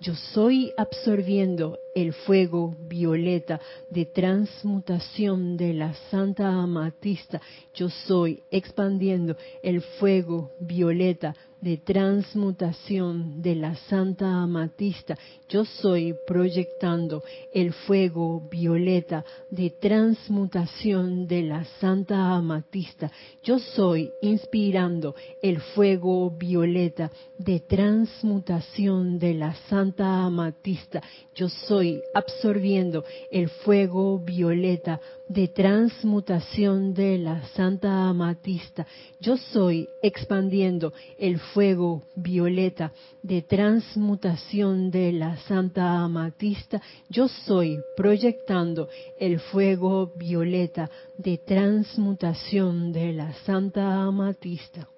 [0.00, 7.40] Yo soy absorbiendo el fuego violeta de transmutación de la Santa Amatista.
[7.74, 15.16] Yo soy expandiendo el fuego violeta de transmutación de la Santa Amatista.
[15.48, 17.22] Yo soy proyectando
[17.54, 23.10] el fuego violeta de transmutación de la Santa Amatista.
[23.42, 31.00] Yo soy inspirando el fuego violeta de transmutación de la Santa Amatista.
[31.34, 31.83] Yo soy
[32.14, 38.86] absorbiendo el fuego violeta de transmutación de la Santa Amatista.
[39.20, 42.92] Yo soy expandiendo el fuego violeta
[43.22, 46.80] de transmutación de la Santa Amatista.
[47.08, 54.88] Yo soy proyectando el fuego violeta de transmutación de la Santa Amatista.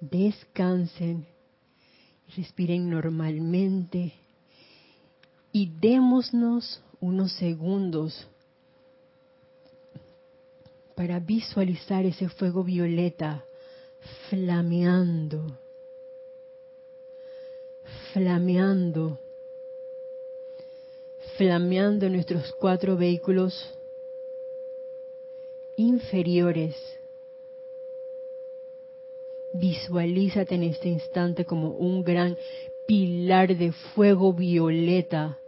[0.00, 1.26] Descansen,
[2.36, 4.12] respiren normalmente
[5.56, 8.28] y démonos unos segundos
[10.94, 13.42] para visualizar ese fuego violeta
[14.28, 15.58] flameando,
[18.12, 19.18] flameando,
[21.38, 23.54] flameando nuestros cuatro vehículos
[25.76, 26.76] inferiores.
[29.54, 32.36] Visualízate en este instante como un gran
[32.86, 35.38] pilar de fuego violeta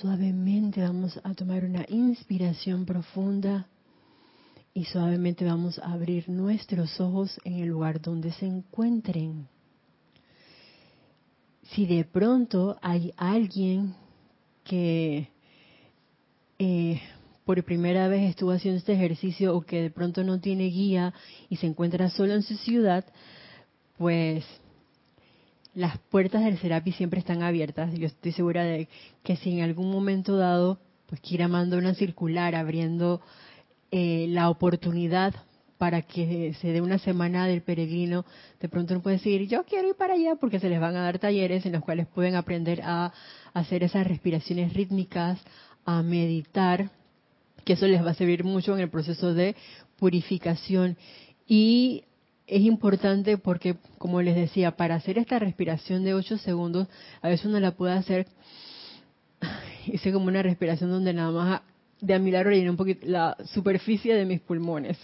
[0.00, 3.66] suavemente vamos a tomar una inspiración profunda
[4.74, 9.48] y suavemente vamos a abrir nuestros ojos en el lugar donde se encuentren.
[11.74, 13.94] Si de pronto hay alguien
[14.64, 15.28] que
[16.58, 17.00] eh,
[17.44, 21.12] por primera vez estuvo haciendo este ejercicio o que de pronto no tiene guía
[21.48, 23.04] y se encuentra solo en su ciudad,
[23.98, 24.44] pues
[25.74, 27.92] las puertas del Serapi siempre están abiertas.
[27.94, 28.88] Yo estoy segura de
[29.22, 33.20] que si en algún momento dado, pues quiera mandar una circular abriendo
[33.90, 35.34] eh, la oportunidad
[35.78, 38.24] para que se dé una semana del peregrino,
[38.60, 41.02] de pronto no puede decir, yo quiero ir para allá porque se les van a
[41.02, 43.12] dar talleres en los cuales pueden aprender a
[43.52, 45.40] hacer esas respiraciones rítmicas,
[45.84, 46.90] a meditar,
[47.64, 49.56] que eso les va a servir mucho en el proceso de
[49.98, 50.96] purificación.
[51.48, 52.04] Y
[52.52, 56.86] es importante porque, como les decía, para hacer esta respiración de 8 segundos,
[57.22, 58.26] a veces uno la puede hacer,
[59.86, 61.62] hice como una respiración donde nada más
[62.00, 64.98] de a milagro llené un poquito la superficie de mis pulmones.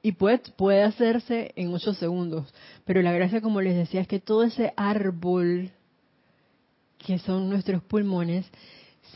[0.00, 2.52] Y puede, puede hacerse en 8 segundos.
[2.84, 5.70] Pero la gracia, como les decía, es que todo ese árbol
[6.98, 8.46] que son nuestros pulmones,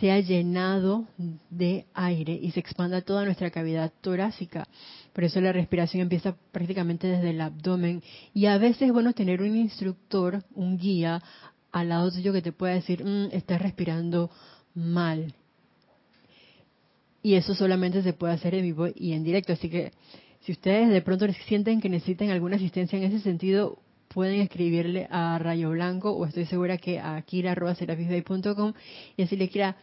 [0.01, 1.07] se ha llenado
[1.51, 4.67] de aire y se expanda toda nuestra cavidad torácica.
[5.13, 8.03] Por eso la respiración empieza prácticamente desde el abdomen.
[8.35, 11.23] Y a veces es bueno tener un instructor, un guía
[11.73, 14.31] al lado tuyo que te pueda decir, mm, estás respirando
[14.75, 15.35] mal.
[17.23, 19.53] Y eso solamente se puede hacer en vivo y en directo.
[19.53, 19.93] Así que
[20.41, 23.79] si ustedes de pronto sienten que necesitan alguna asistencia en ese sentido,
[24.19, 28.73] pueden escribirle a Rayo Blanco o estoy segura que a kira.com
[29.17, 29.77] y decirle, Kira,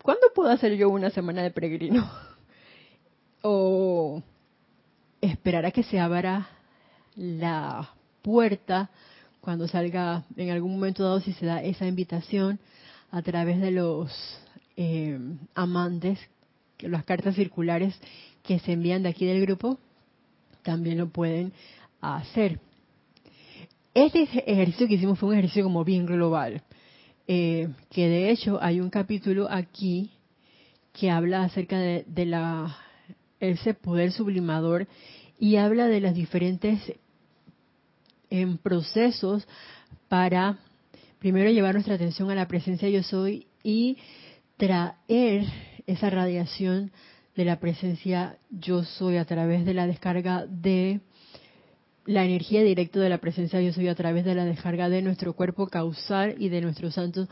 [0.00, 2.08] ¿cuándo puedo hacer yo una semana de peregrino?
[3.42, 4.22] o
[5.20, 6.50] esperar a que se abra
[7.16, 8.90] la puerta
[9.40, 12.60] cuando salga en algún momento dado si se da esa invitación
[13.10, 14.40] a través de los
[14.76, 15.18] eh,
[15.56, 16.20] amantes,
[16.78, 18.00] las cartas circulares
[18.44, 19.80] que se envían de aquí del grupo,
[20.62, 21.52] también lo pueden
[22.00, 22.60] hacer.
[23.92, 26.62] Este ejercicio que hicimos fue un ejercicio como bien global,
[27.26, 30.12] eh, que de hecho hay un capítulo aquí
[30.92, 32.76] que habla acerca de, la
[33.40, 34.86] ese poder sublimador
[35.40, 36.80] y habla de los diferentes
[38.28, 39.48] en procesos
[40.08, 40.60] para
[41.18, 43.96] primero llevar nuestra atención a la presencia yo soy y
[44.56, 45.46] traer
[45.88, 46.92] esa radiación
[47.34, 51.00] de la presencia yo soy a través de la descarga de
[52.10, 55.00] la energía directa de la presencia de Dios soy a través de la descarga de
[55.00, 57.28] nuestro cuerpo causal y de nuestro santo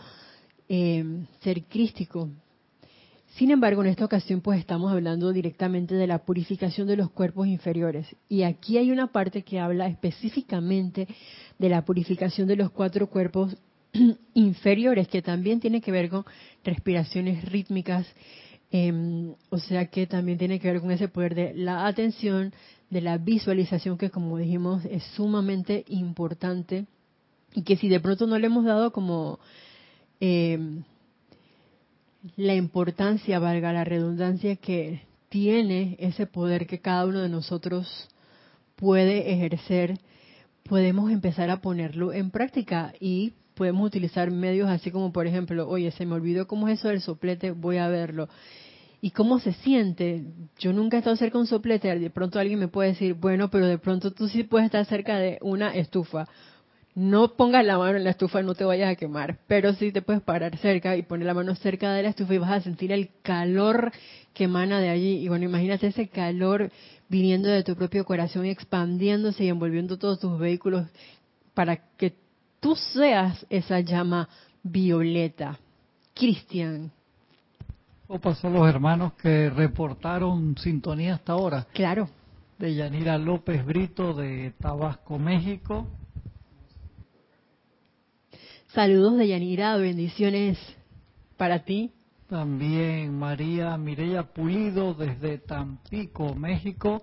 [0.69, 1.05] eh,
[1.41, 2.31] ser crístico.
[3.35, 7.49] Sin embargo, en esta ocasión pues estamos hablando directamente de la purificación de los cuerpos
[7.49, 8.07] inferiores.
[8.29, 11.09] Y aquí hay una parte que habla específicamente
[11.59, 13.57] de la purificación de los cuatro cuerpos
[14.35, 16.25] inferiores, que también tiene que ver con
[16.63, 18.07] respiraciones rítmicas,
[18.71, 22.53] em, o sea que también tiene que ver con ese poder de la atención,
[22.91, 26.87] de la visualización que como dijimos es sumamente importante
[27.55, 29.39] y que si de pronto no le hemos dado como
[30.21, 30.59] eh,
[32.37, 38.09] la importancia, valga la redundancia, que tiene ese poder que cada uno de nosotros
[38.77, 39.99] puede ejercer,
[40.65, 45.91] podemos empezar a ponerlo en práctica y podemos utilizar medios así como por ejemplo, oye,
[45.91, 48.29] se me olvidó cómo es eso del soplete, voy a verlo
[49.01, 50.25] y cómo se siente.
[50.59, 53.51] Yo nunca he estado cerca de un soplete, de pronto alguien me puede decir, bueno,
[53.51, 56.27] pero de pronto tú sí puedes estar cerca de una estufa.
[56.95, 60.03] No pongas la mano en la estufa, no te vayas a quemar, pero sí te
[60.03, 62.91] puedes parar cerca y poner la mano cerca de la estufa y vas a sentir
[62.91, 63.93] el calor
[64.35, 65.19] que emana de allí.
[65.19, 66.71] Y bueno, imagínate ese calor
[67.09, 70.87] viniendo de tu propio corazón expandiéndose y envolviendo todos tus vehículos
[71.55, 72.15] para que
[72.61, 74.29] tú seas esa llama
[74.63, 75.59] violeta.
[76.15, 76.91] Cristian.
[78.09, 81.67] ¿O pasó los hermanos que reportaron sintonía hasta ahora?
[81.73, 82.09] Claro.
[82.59, 85.87] De Yanira López Brito de Tabasco, México.
[88.69, 90.59] Saludos de Yanira, bendiciones
[91.37, 91.93] para ti.
[92.29, 97.01] También María Mireya Pulido desde Tampico, México.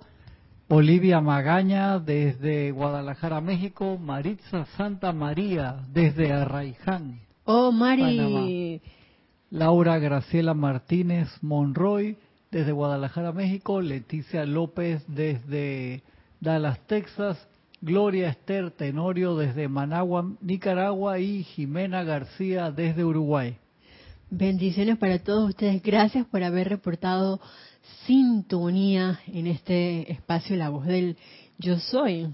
[0.68, 4.00] Olivia Magaña desde Guadalajara, México.
[4.00, 7.20] Maritza Santa María desde Arraiján.
[7.44, 8.82] Oh, Mari.
[9.52, 12.18] Laura Graciela Martínez Monroy
[12.50, 16.02] desde Guadalajara, México, Leticia López desde
[16.40, 17.48] Dallas, Texas,
[17.82, 23.56] Gloria Esther Tenorio desde Managua, Nicaragua y Jimena García desde Uruguay.
[24.32, 25.84] Bendiciones para todos ustedes.
[25.84, 27.40] Gracias por haber reportado
[28.06, 31.18] sintonía en este espacio La Voz del
[31.58, 32.28] Yo Soy.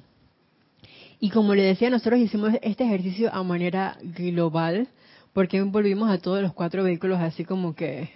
[1.19, 4.87] Y como le decía, nosotros hicimos este ejercicio a manera global
[5.33, 8.09] porque volvimos a todos los cuatro vehículos así como que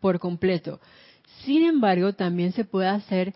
[0.00, 0.80] por completo.
[1.44, 3.34] Sin embargo, también se puede hacer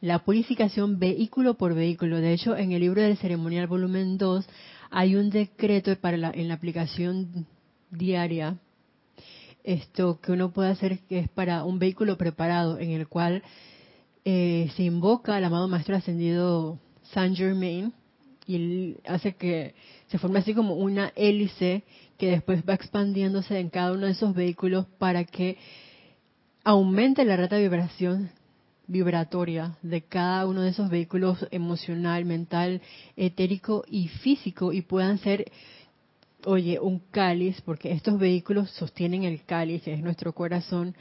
[0.00, 2.18] la purificación vehículo por vehículo.
[2.18, 4.46] De hecho, en el libro del ceremonial volumen 2
[4.90, 7.46] hay un decreto para la, en la aplicación
[7.90, 8.58] diaria
[9.64, 13.42] esto que uno puede hacer que es para un vehículo preparado en el cual
[14.24, 16.78] eh, se invoca al amado maestro ascendido
[17.12, 17.92] Saint Germain
[18.46, 19.74] y hace que
[20.08, 21.84] se forme así como una hélice
[22.18, 25.58] que después va expandiéndose en cada uno de esos vehículos para que
[26.64, 28.30] aumente la rata de vibración
[28.86, 32.82] vibratoria de cada uno de esos vehículos emocional, mental,
[33.16, 35.50] etérico y físico y puedan ser,
[36.46, 40.94] oye, un cáliz, porque estos vehículos sostienen el cáliz, que es nuestro corazón,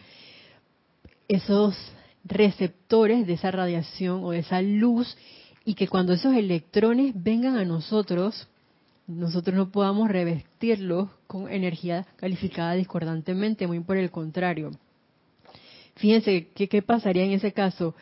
[1.28, 1.76] esos
[2.24, 5.18] receptores de esa radiación o de esa luz
[5.66, 8.48] y que cuando esos electrones vengan a nosotros,
[9.08, 14.72] nosotros no podamos revestirlos con energía calificada discordantemente, muy por el contrario.
[15.96, 17.96] Fíjense qué pasaría en ese caso,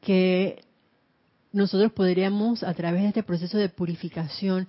[0.00, 0.62] que
[1.52, 4.68] nosotros podríamos a través de este proceso de purificación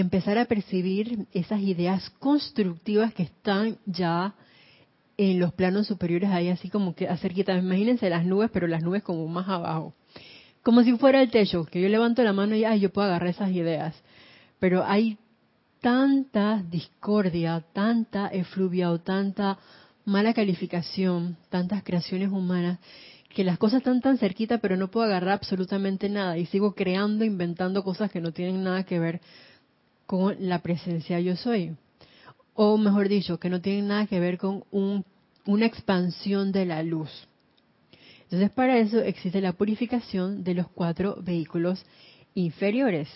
[0.00, 4.34] empezar a percibir esas ideas constructivas que están ya
[5.16, 7.62] en los planos superiores ahí así como que acerquitas.
[7.62, 9.94] Imagínense las nubes, pero las nubes como más abajo.
[10.62, 13.30] Como si fuera el techo, que yo levanto la mano y ay, yo puedo agarrar
[13.30, 13.94] esas ideas.
[14.58, 15.18] Pero hay
[15.80, 19.58] tanta discordia, tanta efluvia o tanta
[20.04, 22.78] mala calificación, tantas creaciones humanas,
[23.28, 27.24] que las cosas están tan cerquita, pero no puedo agarrar absolutamente nada y sigo creando,
[27.24, 29.20] inventando cosas que no tienen nada que ver
[30.06, 31.76] con la presencia yo soy
[32.54, 37.10] o mejor dicho, que no tienen nada que ver con una expansión de la luz.
[38.22, 41.84] Entonces, para eso existe la purificación de los cuatro vehículos
[42.34, 43.08] inferiores.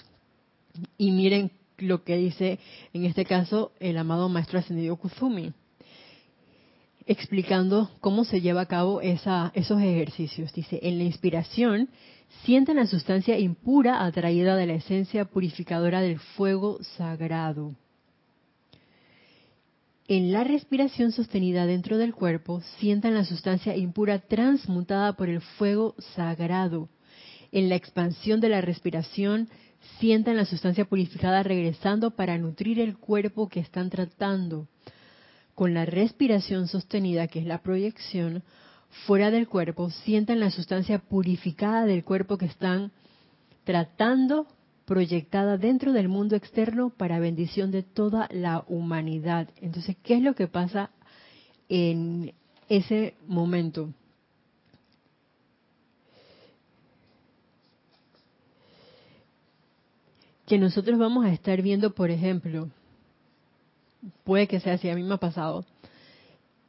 [0.96, 2.58] Y miren lo que dice
[2.92, 5.52] en este caso el amado Maestro Ascendido Kuzumi,
[7.06, 10.52] explicando cómo se lleva a cabo esa, esos ejercicios.
[10.52, 11.88] Dice, en la inspiración,
[12.44, 17.74] sienten la sustancia impura atraída de la esencia purificadora del fuego sagrado
[20.08, 25.94] en la respiración sostenida dentro del cuerpo, sientan la sustancia impura transmutada por el fuego
[26.14, 26.88] sagrado.
[27.52, 29.50] En la expansión de la respiración,
[30.00, 34.66] sientan la sustancia purificada regresando para nutrir el cuerpo que están tratando.
[35.54, 38.42] Con la respiración sostenida, que es la proyección,
[39.06, 42.92] fuera del cuerpo, sientan la sustancia purificada del cuerpo que están
[43.64, 44.46] tratando
[44.84, 49.48] proyectada dentro del mundo externo para bendición de toda la humanidad.
[49.60, 50.90] Entonces, ¿qué es lo que pasa
[51.68, 52.32] en
[52.70, 53.92] ese momento?
[60.46, 62.70] Que nosotros vamos a estar viendo, por ejemplo,
[64.24, 65.66] puede que sea así, a mí me ha pasado.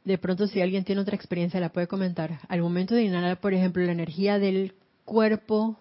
[0.04, 2.40] De pronto, si alguien tiene otra experiencia, la puede comentar.
[2.48, 4.74] Al momento de inhalar, por ejemplo, la energía del
[5.04, 5.76] cuerpo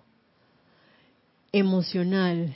[1.52, 2.56] emocional.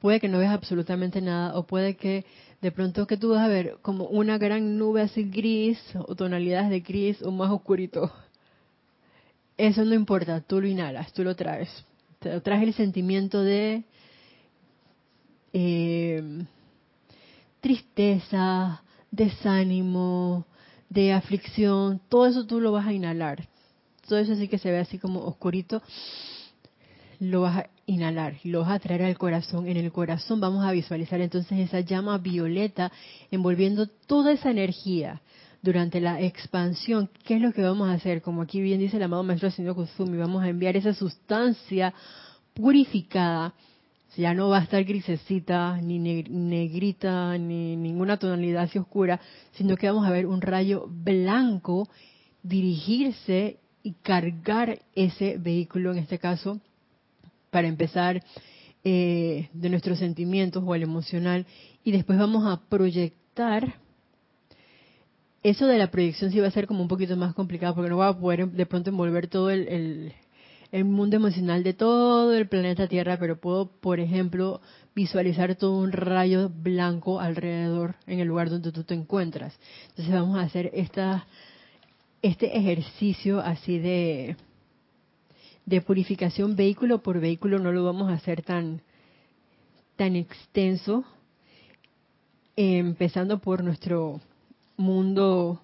[0.00, 2.24] Puede que no veas absolutamente nada o puede que
[2.60, 6.70] de pronto que tú vas a ver como una gran nube así gris o tonalidades
[6.70, 8.12] de gris o más oscurito.
[9.56, 11.68] Eso no importa, tú lo inhalas, tú lo traes.
[12.20, 13.84] Te traes el sentimiento de
[15.52, 16.44] eh,
[17.60, 20.46] tristeza, desánimo,
[20.88, 23.48] de aflicción, todo eso tú lo vas a inhalar.
[24.06, 25.82] Todo eso sí que se ve así como oscurito
[27.20, 29.66] lo vas a inhalar, lo vas a traer al corazón.
[29.66, 32.92] En el corazón vamos a visualizar entonces esa llama violeta
[33.30, 35.20] envolviendo toda esa energía
[35.62, 37.10] durante la expansión.
[37.24, 38.22] ¿Qué es lo que vamos a hacer?
[38.22, 41.92] Como aquí bien dice el amado maestro Señor Kusumi, vamos a enviar esa sustancia
[42.54, 43.54] purificada.
[44.16, 49.20] Ya no va a estar grisecita, ni negrita, ni ninguna tonalidad así oscura,
[49.52, 51.88] sino que vamos a ver un rayo blanco
[52.42, 56.60] dirigirse y cargar ese vehículo, en este caso
[57.50, 58.22] para empezar,
[58.84, 61.46] eh, de nuestros sentimientos o el emocional,
[61.84, 63.76] y después vamos a proyectar.
[65.42, 67.98] Eso de la proyección sí va a ser como un poquito más complicado porque no
[67.98, 70.12] va a poder de pronto envolver todo el
[70.72, 74.60] mundo emocional de todo el planeta Tierra, pero puedo, por ejemplo,
[74.94, 79.58] visualizar todo un rayo blanco alrededor en el lugar donde tú te encuentras.
[79.90, 81.26] Entonces vamos a hacer esta,
[82.20, 84.36] este ejercicio así de,
[85.64, 88.82] de purificación vehículo por vehículo no lo vamos a hacer tan,
[89.96, 91.04] tan extenso,
[92.56, 94.20] empezando por nuestro
[94.76, 95.60] mundo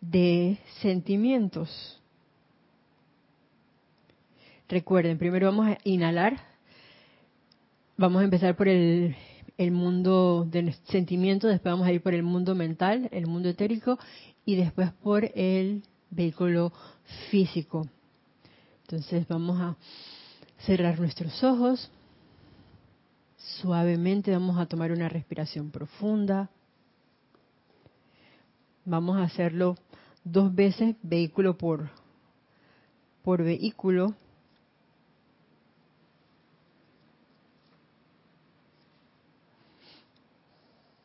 [0.00, 2.01] de sentimientos.
[4.72, 6.40] Recuerden, primero vamos a inhalar,
[7.98, 9.14] vamos a empezar por el
[9.58, 13.98] el mundo del sentimiento, después vamos a ir por el mundo mental, el mundo etérico
[14.46, 16.72] y después por el vehículo
[17.30, 17.86] físico.
[18.84, 19.76] Entonces vamos a
[20.64, 21.90] cerrar nuestros ojos.
[23.36, 26.48] Suavemente vamos a tomar una respiración profunda.
[28.86, 29.76] Vamos a hacerlo
[30.24, 31.90] dos veces, vehículo por,
[33.22, 34.14] por vehículo.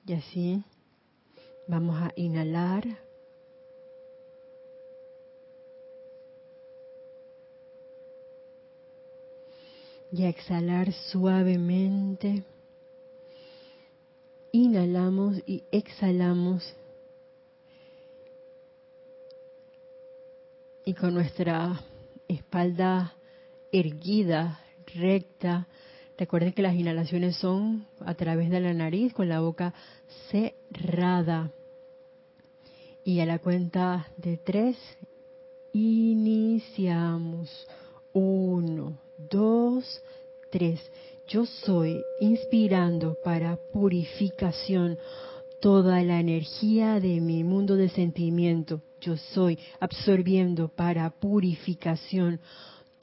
[0.08, 0.64] Y así
[1.68, 2.86] vamos a inhalar.
[10.14, 12.45] Y a exhalar suavemente.
[14.53, 16.74] Inhalamos y exhalamos.
[20.86, 21.82] Y con nuestra
[22.30, 23.14] espalda
[23.74, 24.62] erguida,
[24.95, 25.68] recta,
[26.18, 29.76] Recuerden que las inhalaciones son a través de la nariz con la boca
[30.32, 31.51] cerrada.
[33.03, 34.78] Y a la cuenta de tres,
[35.74, 37.49] iniciamos.
[38.13, 38.97] Uno,
[39.30, 40.01] dos,
[40.51, 40.82] tres.
[41.28, 44.97] Yo soy inspirando para purificación
[45.61, 48.82] toda la energía de mi mundo de sentimiento.
[49.01, 52.39] Yo soy absorbiendo para purificación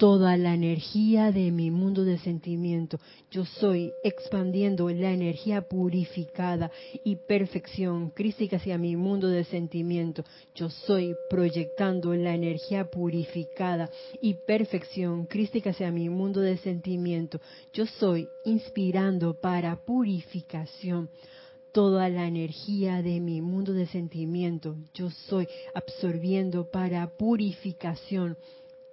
[0.05, 3.01] toda la energía de mi mundo de sentimiento.
[3.31, 6.71] Yo soy expandiendo la energía purificada
[7.05, 10.23] y perfección crística hacia mi mundo de sentimiento.
[10.55, 13.89] Yo soy proyectando la energía purificada
[14.21, 17.41] y perfección crística hacia mi mundo de sentimiento.
[17.73, 21.09] Yo soy inspirando para purificación
[21.73, 24.77] toda la energía de mi mundo de sentimiento.
[24.93, 28.37] Yo soy absorbiendo para purificación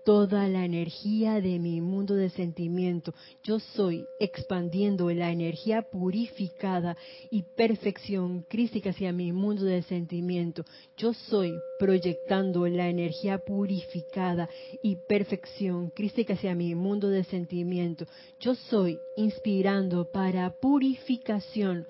[0.03, 3.13] toda la energía de mi mundo de sentimiento.
[3.43, 6.97] Yo soy expandiendo la energía purificada
[7.29, 10.65] y perfección crística hacia mi mundo de sentimiento.
[10.97, 14.49] Yo soy proyectando la energía purificada
[14.81, 18.05] y perfección crística hacia mi mundo de sentimiento.
[18.39, 21.85] Yo soy inspirando para purificación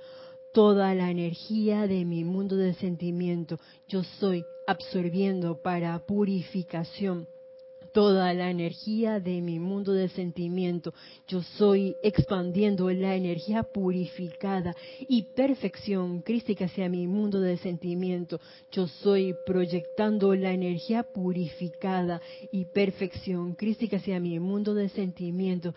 [0.53, 3.57] toda la energía de mi mundo de sentimiento.
[3.87, 7.27] Yo soy absorbiendo para purificación
[7.93, 10.93] toda la energía de mi mundo de sentimiento.
[11.27, 14.75] Yo soy expandiendo la energía purificada
[15.07, 18.39] y perfección crística hacia mi mundo de sentimiento.
[18.71, 22.21] Yo soy proyectando la energía purificada
[22.51, 25.73] y perfección crística hacia mi mundo de sentimiento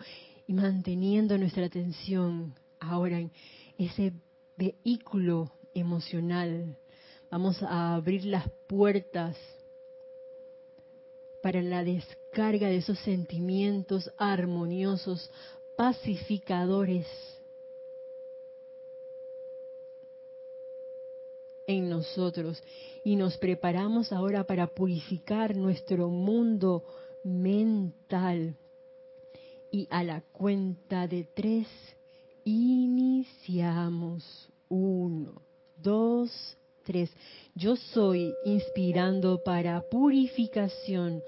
[0.47, 3.31] y manteniendo nuestra atención ahora en
[3.77, 4.13] ese
[4.57, 6.77] vehículo emocional.
[7.31, 9.35] Vamos a abrir las puertas
[11.45, 15.29] para la descarga de esos sentimientos armoniosos,
[15.77, 17.05] pacificadores
[21.67, 22.63] en nosotros.
[23.03, 26.83] Y nos preparamos ahora para purificar nuestro mundo
[27.23, 28.57] mental.
[29.69, 31.67] Y a la cuenta de tres,
[32.43, 34.23] iniciamos.
[34.67, 35.43] Uno,
[35.77, 36.57] dos,
[37.55, 41.23] yo soy inspirando para purificación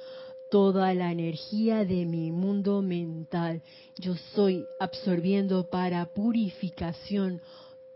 [0.50, 3.62] toda la energía de mi mundo mental.
[3.98, 7.42] Yo soy absorbiendo para purificación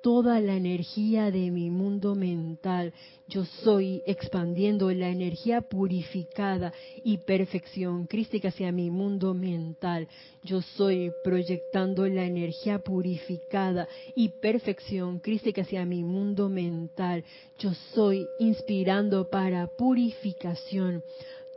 [0.02, 2.94] toda la energía de mi mundo mental.
[3.28, 6.74] Yo soy expandiendo la energía purificada
[7.04, 10.08] y perfección crística hacia mi mundo mental.
[10.44, 17.24] Yo soy proyectando la energía purificada y perfección crística hacia mi mundo mental.
[17.60, 21.04] Yo soy inspirando para purificación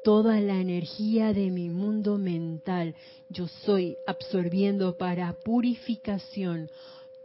[0.05, 2.95] toda la energía de mi mundo mental.
[3.31, 6.69] Yo soy absorbiendo para purificación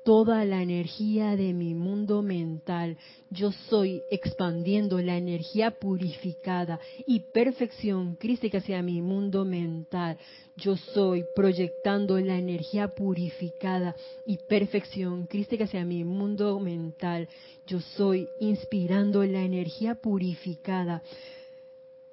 [0.03, 2.97] toda la energía de mi mundo mental.
[3.29, 10.17] Yo soy expandiendo la energía purificada y perfección crística hacia mi mundo mental.
[10.55, 13.95] Yo soy proyectando la energía purificada
[14.25, 17.27] y perfección crística hacia mi mundo mental.
[17.67, 21.03] Yo soy inspirando la energía purificada.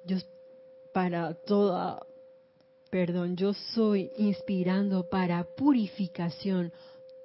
[0.05, 0.17] Yo
[0.93, 1.99] para toda
[2.89, 6.71] perdón, yo soy inspirando para purificación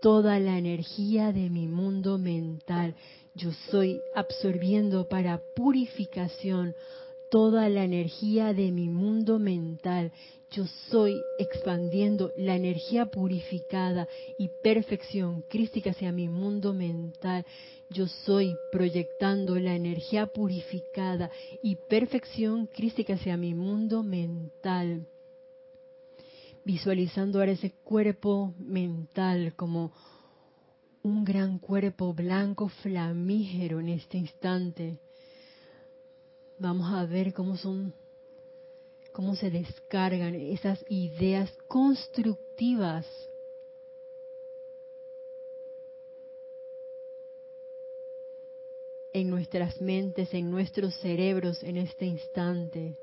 [0.03, 2.97] toda la energía de mi mundo mental.
[3.37, 6.75] Yo soy absorbiendo para purificación
[7.31, 10.11] toda la energía de mi mundo mental.
[10.51, 17.47] Yo soy expandiendo la energía purificada y perfección crística hacia mi mundo mental.
[17.89, 21.31] Yo soy proyectando la energía purificada
[21.63, 25.07] y perfección crística hacia mi mundo mental
[26.65, 29.93] visualizando ahora ese cuerpo mental como
[31.03, 34.99] un gran cuerpo blanco flamígero en este instante.
[36.59, 37.93] Vamos a ver cómo son
[39.13, 43.07] cómo se descargan esas ideas constructivas
[49.13, 52.97] en nuestras mentes, en nuestros cerebros en este instante.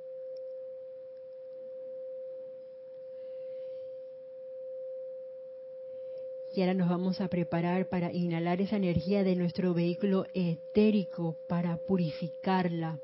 [6.54, 11.78] Y ahora nos vamos a preparar para inhalar esa energía de nuestro vehículo etérico para
[11.78, 13.00] purificarla.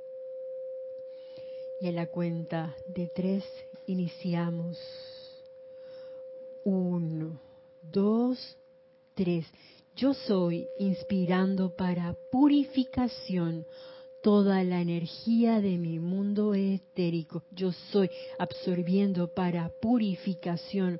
[1.80, 3.44] Y a la cuenta de tres
[3.86, 4.78] iniciamos.
[6.64, 7.40] Uno,
[7.92, 8.58] dos,
[9.14, 9.46] tres.
[9.96, 13.66] Yo soy inspirando para purificación
[14.24, 17.44] toda la energía de mi mundo etérico.
[17.52, 21.00] Yo soy absorbiendo para purificación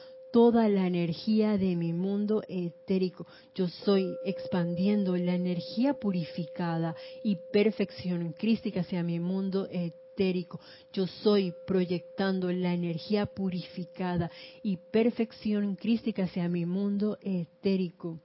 [0.31, 3.27] toda la energía de mi mundo etérico.
[3.53, 10.59] Yo soy expandiendo la energía purificada y perfección crística hacia mi mundo etérico.
[10.93, 14.31] Yo soy proyectando la energía purificada
[14.63, 18.19] y perfección crística hacia mi mundo etérico.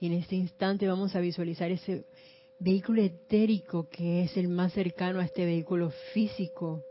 [0.00, 2.04] Y en este instante vamos a visualizar ese
[2.58, 6.82] vehículo etérico que es el más cercano a este vehículo físico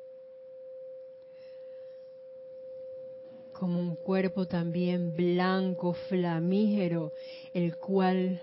[3.66, 7.14] como un cuerpo también blanco, flamígero,
[7.52, 8.40] el cual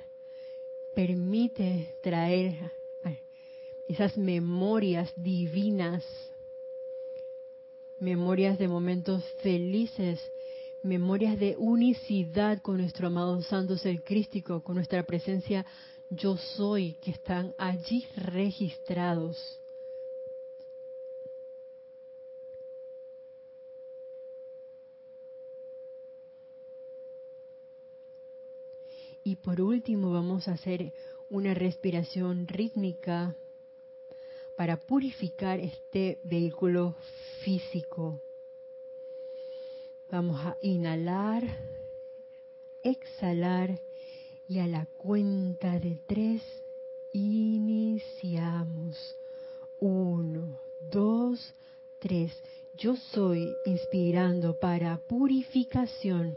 [0.97, 2.73] permite traer
[3.87, 6.05] esas memorias divinas,
[8.01, 10.21] memorias de momentos felices,
[10.83, 15.65] memorias de unicidad con nuestro amado Santo Ser Crístico, con nuestra presencia
[16.11, 19.62] yo soy, que están allí registrados
[29.25, 30.93] Y por último vamos a hacer
[31.31, 33.37] una respiración rítmica
[34.57, 36.95] para purificar este vehículo
[37.45, 38.21] físico.
[40.11, 41.43] Vamos a inhalar,
[42.83, 43.81] exhalar
[44.47, 46.43] y a la cuenta de tres
[47.13, 48.97] iniciamos.
[49.81, 50.61] Uno,
[50.91, 51.55] dos,
[51.99, 52.33] tres.
[52.77, 56.37] Yo soy inspirando para purificación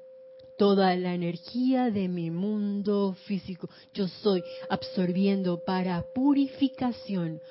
[0.61, 3.67] toda la energía de mi mundo físico.
[3.95, 7.41] Yo soy absorbiendo para purificación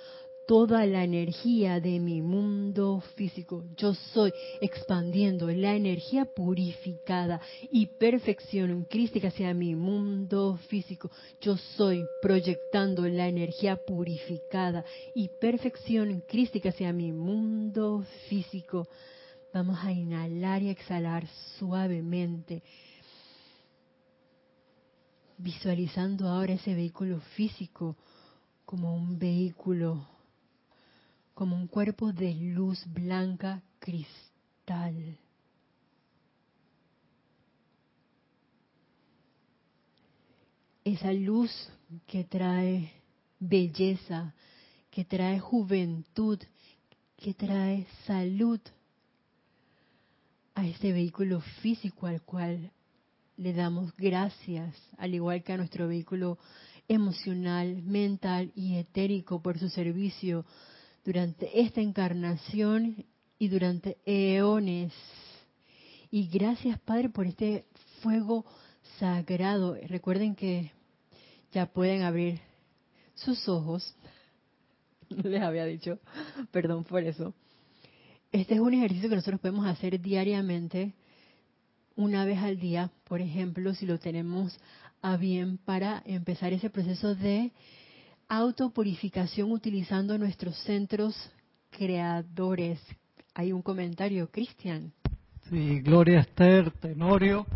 [0.47, 3.65] toda la energía de mi mundo físico.
[3.77, 7.41] Yo soy expandiendo la energía purificada
[7.73, 11.11] y perfección crística hacia mi mundo físico.
[11.41, 14.85] Yo soy proyectando la energía purificada
[15.17, 18.87] y perfección crística hacia mi mundo físico.
[19.53, 21.27] Vamos a inhalar y exhalar
[21.59, 22.63] suavemente
[25.43, 27.97] visualizando ahora ese vehículo físico
[28.65, 30.07] como un vehículo,
[31.35, 35.19] como un cuerpo de luz blanca cristal.
[40.85, 41.51] Esa luz
[42.07, 42.93] que trae
[43.39, 44.35] belleza,
[44.91, 46.39] que trae juventud,
[47.17, 48.61] que trae salud
[50.55, 52.71] a este vehículo físico al cual
[53.41, 56.37] le damos gracias, al igual que a nuestro vehículo
[56.89, 60.45] emocional, mental y etérico por su servicio
[61.07, 63.07] durante esta encarnación
[63.39, 64.93] y durante eones.
[66.11, 67.65] Y gracias, Padre, por este
[68.03, 68.45] fuego
[68.99, 69.75] sagrado.
[69.89, 70.71] Recuerden que
[71.51, 72.41] ya pueden abrir
[73.15, 73.95] sus ojos.
[75.09, 75.99] Les había dicho,
[76.51, 77.33] perdón por eso.
[78.33, 80.93] Este es un ejercicio que nosotros podemos hacer diariamente
[82.01, 84.59] una vez al día, por ejemplo, si lo tenemos
[85.03, 87.53] a bien para empezar ese proceso de
[88.29, 91.15] autopurificación utilizando nuestros centros
[91.71, 92.81] creadores.
[93.35, 94.93] Hay un comentario, Cristian.
[95.51, 97.47] Sí, Gloria Esther Tenorio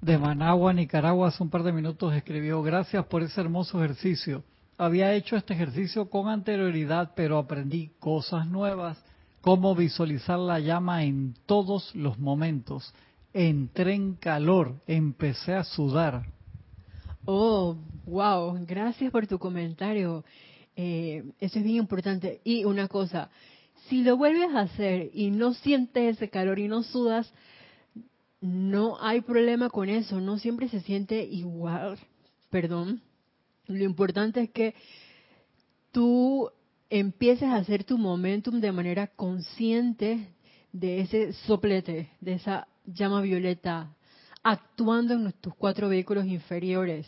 [0.00, 4.44] de Managua, Nicaragua, hace un par de minutos escribió, gracias por ese hermoso ejercicio.
[4.78, 9.02] Había hecho este ejercicio con anterioridad, pero aprendí cosas nuevas,
[9.40, 12.94] cómo visualizar la llama en todos los momentos
[13.32, 16.26] entré en calor, empecé a sudar.
[17.24, 20.24] Oh, wow, gracias por tu comentario.
[20.76, 22.40] Eh, eso es bien importante.
[22.44, 23.30] Y una cosa,
[23.88, 27.32] si lo vuelves a hacer y no sientes ese calor y no sudas,
[28.40, 31.98] no hay problema con eso, no siempre se siente igual,
[32.50, 33.00] perdón.
[33.68, 34.74] Lo importante es que
[35.92, 36.50] tú
[36.90, 40.28] empieces a hacer tu momentum de manera consciente
[40.72, 43.94] de ese soplete, de esa llama violeta,
[44.42, 47.06] actuando en tus cuatro vehículos inferiores.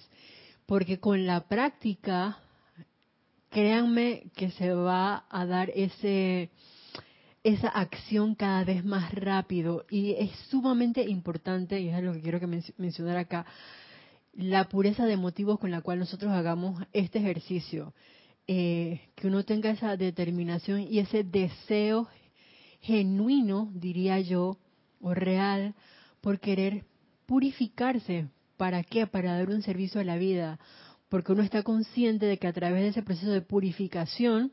[0.66, 2.38] Porque con la práctica,
[3.50, 6.50] créanme que se va a dar ese
[7.44, 12.40] esa acción cada vez más rápido y es sumamente importante y es lo que quiero
[12.40, 12.46] que
[12.78, 13.44] mencionar acá
[14.32, 17.92] la pureza de motivos con la cual nosotros hagamos este ejercicio
[18.46, 22.08] eh, que uno tenga esa determinación y ese deseo
[22.80, 24.58] genuino diría yo
[25.04, 25.74] o real
[26.20, 26.86] por querer
[27.26, 28.28] purificarse.
[28.56, 29.06] ¿Para qué?
[29.06, 30.58] Para dar un servicio a la vida.
[31.10, 34.52] Porque uno está consciente de que a través de ese proceso de purificación,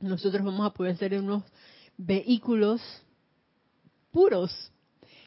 [0.00, 1.42] nosotros vamos a poder ser unos
[1.96, 2.82] vehículos
[4.12, 4.52] puros.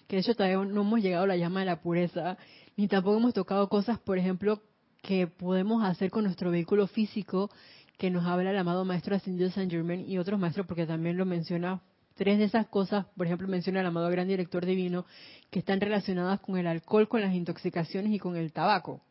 [0.07, 2.37] Que de hecho todavía no hemos llegado a la llama de la pureza,
[2.77, 4.61] ni tampoco hemos tocado cosas, por ejemplo,
[5.01, 7.49] que podemos hacer con nuestro vehículo físico,
[7.97, 11.25] que nos habla el amado maestro Ascendido Saint Germain y otros maestros, porque también lo
[11.25, 11.81] menciona
[12.15, 15.05] Tres de esas cosas, por ejemplo, menciona el amado gran director divino,
[15.49, 19.01] que están relacionadas con el alcohol, con las intoxicaciones y con el tabaco.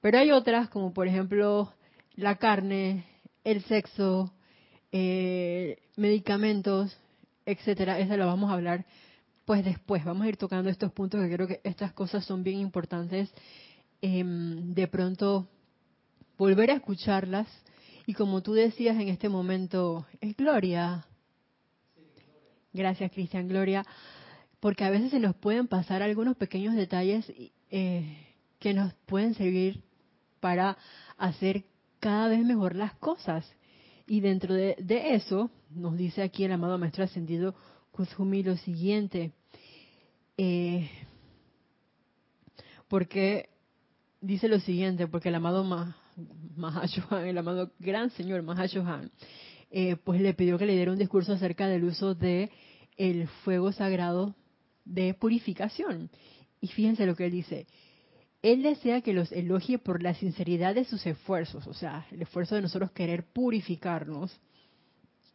[0.00, 1.72] Pero hay otras, como por ejemplo
[2.16, 3.04] la carne,
[3.44, 4.32] el sexo,
[4.92, 6.96] eh, medicamentos,
[7.44, 7.98] etcétera.
[7.98, 8.84] Eso lo vamos a hablar
[9.44, 10.04] pues después.
[10.04, 13.32] Vamos a ir tocando estos puntos que creo que estas cosas son bien importantes.
[14.02, 15.46] Em, de pronto
[16.38, 17.46] volver a escucharlas
[18.06, 21.06] y como tú decías en este momento, es gloria,
[22.72, 23.84] Gracias, Cristian Gloria.
[24.60, 27.32] Porque a veces se nos pueden pasar algunos pequeños detalles
[27.70, 28.26] eh,
[28.58, 29.82] que nos pueden servir
[30.40, 30.76] para
[31.16, 31.64] hacer
[31.98, 33.50] cada vez mejor las cosas.
[34.06, 34.76] Y dentro de,
[35.14, 37.54] eso, nos dice aquí el amado Maestro Ascendido
[37.92, 39.32] Kuzumi lo siguiente.
[40.36, 40.90] Eh,
[42.88, 43.50] porque
[44.20, 45.64] dice lo siguiente, porque el amado
[46.56, 49.10] Mahashohan, el amado gran señor Mahashohan,
[49.70, 52.50] eh, pues le pidió que le diera un discurso acerca del uso de
[52.96, 54.34] el fuego sagrado
[54.84, 56.10] de purificación.
[56.60, 57.66] Y fíjense lo que él dice.
[58.42, 62.54] Él desea que los elogie por la sinceridad de sus esfuerzos, o sea, el esfuerzo
[62.54, 64.38] de nosotros querer purificarnos,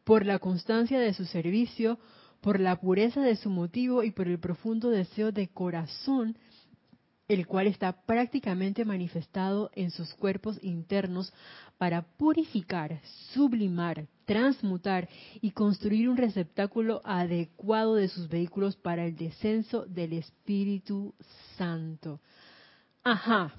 [0.04, 2.00] por la constancia de su servicio,
[2.42, 6.38] por la pureza de su motivo y por el profundo deseo de corazón,
[7.28, 11.34] el cual está prácticamente manifestado en sus cuerpos internos
[11.78, 13.02] para purificar,
[13.34, 15.08] sublimar, transmutar
[15.42, 21.14] y construir un receptáculo adecuado de sus vehículos para el descenso del Espíritu
[21.58, 22.20] Santo.
[23.04, 23.54] Ajá.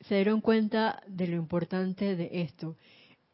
[0.00, 2.76] Se dieron cuenta de lo importante de esto.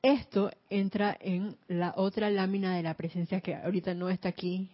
[0.02, 4.70] Esto entra en la otra lámina de la presencia que ahorita no está aquí,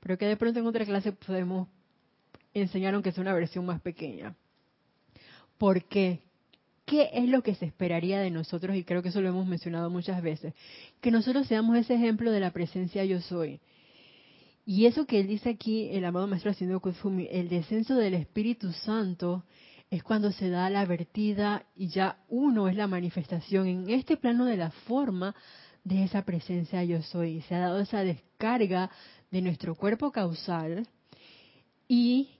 [0.00, 1.68] pero que de pronto en otra clase podemos
[2.54, 4.34] enseñar aunque sea una versión más pequeña.
[5.58, 6.22] ¿Por qué?
[6.88, 8.74] ¿Qué es lo que se esperaría de nosotros?
[8.74, 10.54] Y creo que eso lo hemos mencionado muchas veces.
[11.02, 13.60] Que nosotros seamos ese ejemplo de la presencia yo soy.
[14.64, 18.72] Y eso que él dice aquí, el amado maestro haciendo Kuzumi, el descenso del Espíritu
[18.72, 19.44] Santo
[19.90, 24.46] es cuando se da la vertida y ya uno es la manifestación en este plano
[24.46, 25.34] de la forma
[25.84, 27.42] de esa presencia yo soy.
[27.42, 28.90] Se ha dado esa descarga
[29.30, 30.88] de nuestro cuerpo causal
[31.86, 32.30] y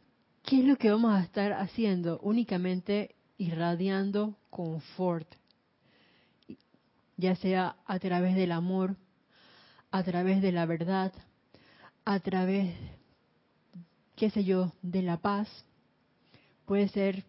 [0.43, 2.19] ¿qué es lo que vamos a estar haciendo?
[2.23, 5.27] Únicamente irradiando confort,
[7.17, 8.97] ya sea a través del amor,
[9.91, 11.13] a través de la verdad,
[12.05, 12.75] a través,
[14.17, 15.49] qué sé yo, de la paz,
[16.67, 17.25] puede ser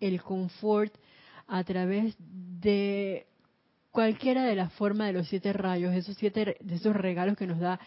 [0.00, 0.94] el confort
[1.46, 3.26] a través de
[3.90, 7.58] cualquiera de las formas de los siete rayos, esos siete de esos regalos que nos
[7.58, 7.80] da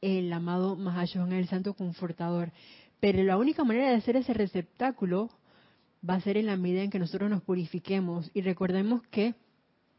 [0.00, 2.52] el amado Mahashoggi, el Santo Confortador.
[3.00, 5.30] Pero la única manera de hacer ese receptáculo
[6.08, 8.30] va a ser en la medida en que nosotros nos purifiquemos.
[8.34, 9.34] Y recordemos que,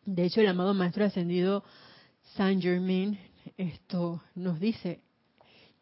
[0.05, 1.63] de hecho, el amado Maestro Ascendido
[2.35, 3.17] Saint Germain
[3.57, 5.01] esto nos dice,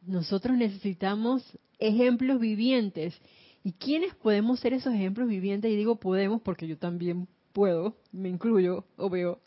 [0.05, 1.43] nosotros necesitamos
[1.79, 3.19] ejemplos vivientes.
[3.63, 5.71] ¿Y quiénes podemos ser esos ejemplos vivientes?
[5.71, 9.39] Y digo podemos porque yo también puedo, me incluyo o veo.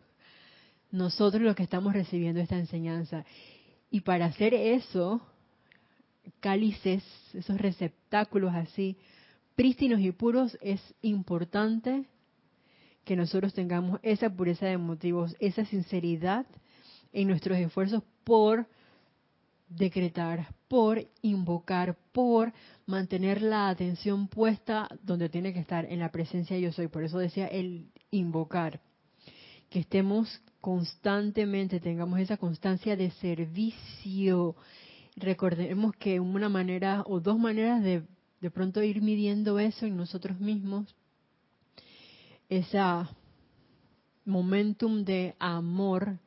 [0.93, 3.25] Nosotros los que estamos recibiendo esta enseñanza.
[3.91, 5.21] Y para hacer eso,
[6.41, 7.03] cálices,
[7.33, 8.97] esos receptáculos así,
[9.55, 12.07] prístinos y puros, es importante
[13.05, 16.47] que nosotros tengamos esa pureza de motivos, esa sinceridad
[17.13, 18.67] en nuestros esfuerzos por
[19.69, 22.53] decretar, por invocar, por
[22.87, 26.89] mantener la atención puesta donde tiene que estar, en la presencia yo soy.
[26.89, 28.81] Por eso decía el invocar,
[29.71, 34.57] que estemos constantemente, tengamos esa constancia de servicio.
[35.17, 38.03] Recordemos que una manera o dos maneras de
[38.45, 40.95] de pronto ir midiendo eso en nosotros mismos,
[42.51, 42.79] ese
[44.27, 46.19] momentum de amor,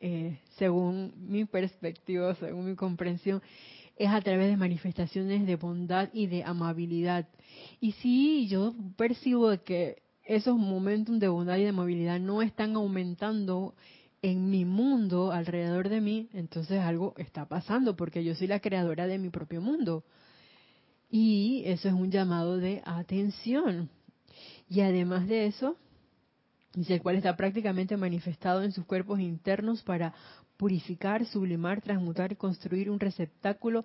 [0.00, 3.40] eh, según mi perspectiva, según mi comprensión,
[3.96, 7.26] es a través de manifestaciones de bondad y de amabilidad.
[7.80, 13.74] Y si yo percibo que esos momentos de bondad y de amabilidad no están aumentando
[14.20, 19.06] en mi mundo, alrededor de mí, entonces algo está pasando, porque yo soy la creadora
[19.06, 20.04] de mi propio mundo.
[21.10, 23.90] Y eso es un llamado de atención.
[24.68, 25.76] Y además de eso,
[26.74, 30.14] dice el cual está prácticamente manifestado en sus cuerpos internos para
[30.56, 33.84] purificar, sublimar, transmutar y construir un receptáculo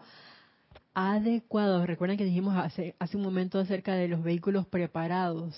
[0.93, 1.86] adecuado.
[1.86, 5.55] Recuerden que dijimos hace, hace un momento acerca de los vehículos preparados.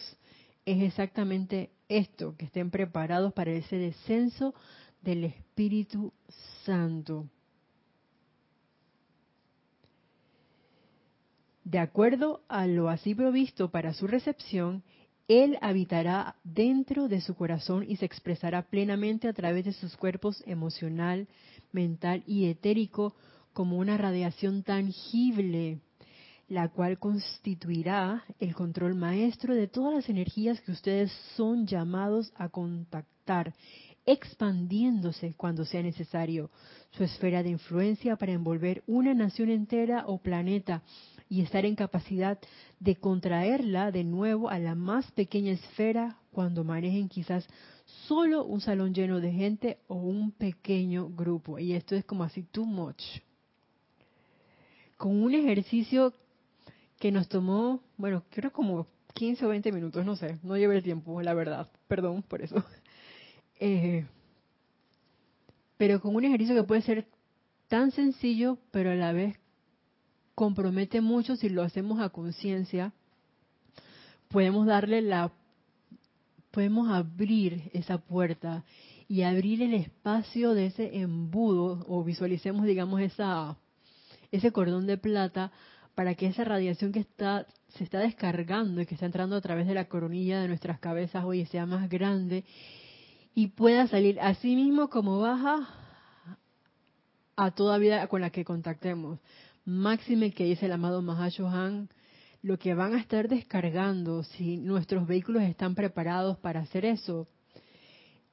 [0.66, 4.54] Es exactamente esto, que estén preparados para ese descenso
[5.02, 6.14] del Espíritu
[6.66, 7.28] Santo.
[11.70, 14.84] De acuerdo a lo así provisto para su recepción,
[15.28, 20.42] Él habitará dentro de su corazón y se expresará plenamente a través de sus cuerpos
[20.48, 21.28] emocional,
[21.74, 23.16] mental y etérico
[23.52, 25.82] como una radiación tangible,
[26.48, 32.48] la cual constituirá el control maestro de todas las energías que ustedes son llamados a
[32.48, 33.54] contactar,
[34.06, 36.50] expandiéndose cuando sea necesario,
[36.92, 40.82] su esfera de influencia para envolver una nación entera o planeta
[41.30, 42.40] y estar en capacidad
[42.80, 47.48] de contraerla de nuevo a la más pequeña esfera cuando manejen quizás
[48.08, 51.60] solo un salón lleno de gente o un pequeño grupo.
[51.60, 53.02] Y esto es como así too much.
[54.98, 56.14] Con un ejercicio
[57.00, 60.84] que nos tomó, bueno, creo como 15 o 20 minutos, no sé, no llevé el
[60.84, 62.64] tiempo, la verdad, perdón por eso.
[63.60, 64.06] Eh,
[65.78, 67.08] pero con un ejercicio que puede ser
[67.68, 69.36] tan sencillo, pero a la vez
[70.38, 72.94] compromete mucho si lo hacemos a conciencia.
[74.28, 75.32] Podemos darle la,
[76.52, 78.64] podemos abrir esa puerta
[79.08, 83.58] y abrir el espacio de ese embudo o visualicemos, digamos, esa,
[84.32, 85.52] ese cordón de plata
[85.96, 89.66] para que esa radiación que está se está descargando y que está entrando a través
[89.66, 92.46] de la coronilla de nuestras cabezas hoy sea más grande
[93.34, 95.68] y pueda salir así mismo como baja
[97.36, 99.20] a toda vida con la que contactemos.
[99.68, 101.90] Máxime que dice el amado Mahashohan,
[102.42, 107.28] lo que van a estar descargando, si nuestros vehículos están preparados para hacer eso,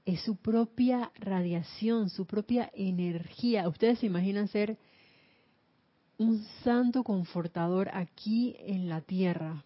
[0.05, 3.69] es su propia radiación, su propia energía.
[3.69, 4.79] Ustedes se imaginan ser
[6.19, 9.65] un santo confortador aquí en la tierra.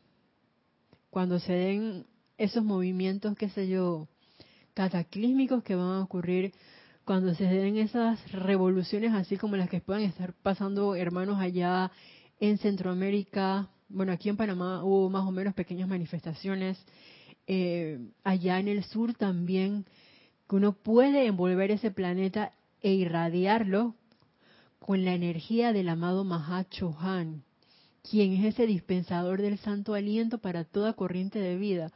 [1.11, 2.07] Cuando se den
[2.39, 4.09] esos movimientos, qué sé yo,
[4.73, 6.55] cataclísmicos que van a ocurrir,
[7.09, 11.91] cuando se den esas revoluciones así como las que puedan estar pasando hermanos allá
[12.39, 16.77] en Centroamérica, bueno, aquí en Panamá hubo más o menos pequeñas manifestaciones,
[17.47, 19.87] eh, allá en el sur también,
[20.47, 22.53] que uno puede envolver ese planeta
[22.83, 23.95] e irradiarlo
[24.79, 27.43] con la energía del amado Mahacho Han,
[28.03, 31.91] quien es ese dispensador del santo aliento para toda corriente de vida.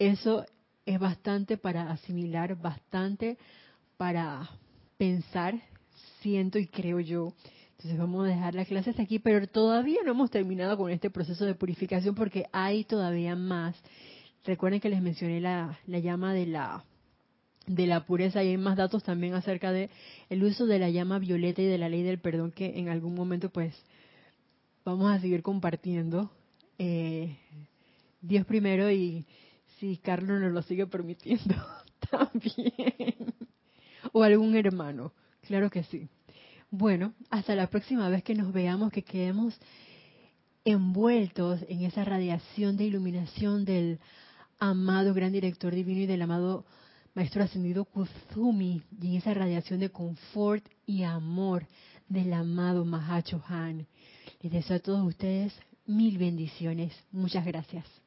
[0.00, 0.46] Eso
[0.84, 3.38] es bastante para asimilar, bastante
[4.02, 4.50] para
[4.98, 5.54] pensar,
[6.22, 7.34] siento y creo yo.
[7.76, 11.44] Entonces vamos a dejar las clases aquí, pero todavía no hemos terminado con este proceso
[11.44, 13.76] de purificación porque hay todavía más.
[14.44, 16.84] Recuerden que les mencioné la, la llama de la
[17.68, 19.88] de la pureza y hay más datos también acerca de
[20.30, 23.14] el uso de la llama violeta y de la ley del perdón que en algún
[23.14, 23.72] momento pues
[24.84, 26.32] vamos a seguir compartiendo
[26.76, 27.38] eh,
[28.20, 29.24] Dios primero y
[29.78, 31.54] si Carlos nos lo sigue permitiendo
[32.10, 33.32] también
[34.12, 35.12] o algún hermano
[35.46, 36.08] claro que sí
[36.70, 39.58] bueno hasta la próxima vez que nos veamos que quedemos
[40.64, 44.00] envueltos en esa radiación de iluminación del
[44.58, 46.64] amado gran director divino y del amado
[47.14, 51.66] Maestro Ascendido Kuzumi y en esa radiación de confort y amor
[52.08, 53.86] del amado Mahacho Han.
[54.40, 55.52] Les deseo a todos ustedes
[55.86, 56.92] mil bendiciones.
[57.10, 58.01] Muchas gracias.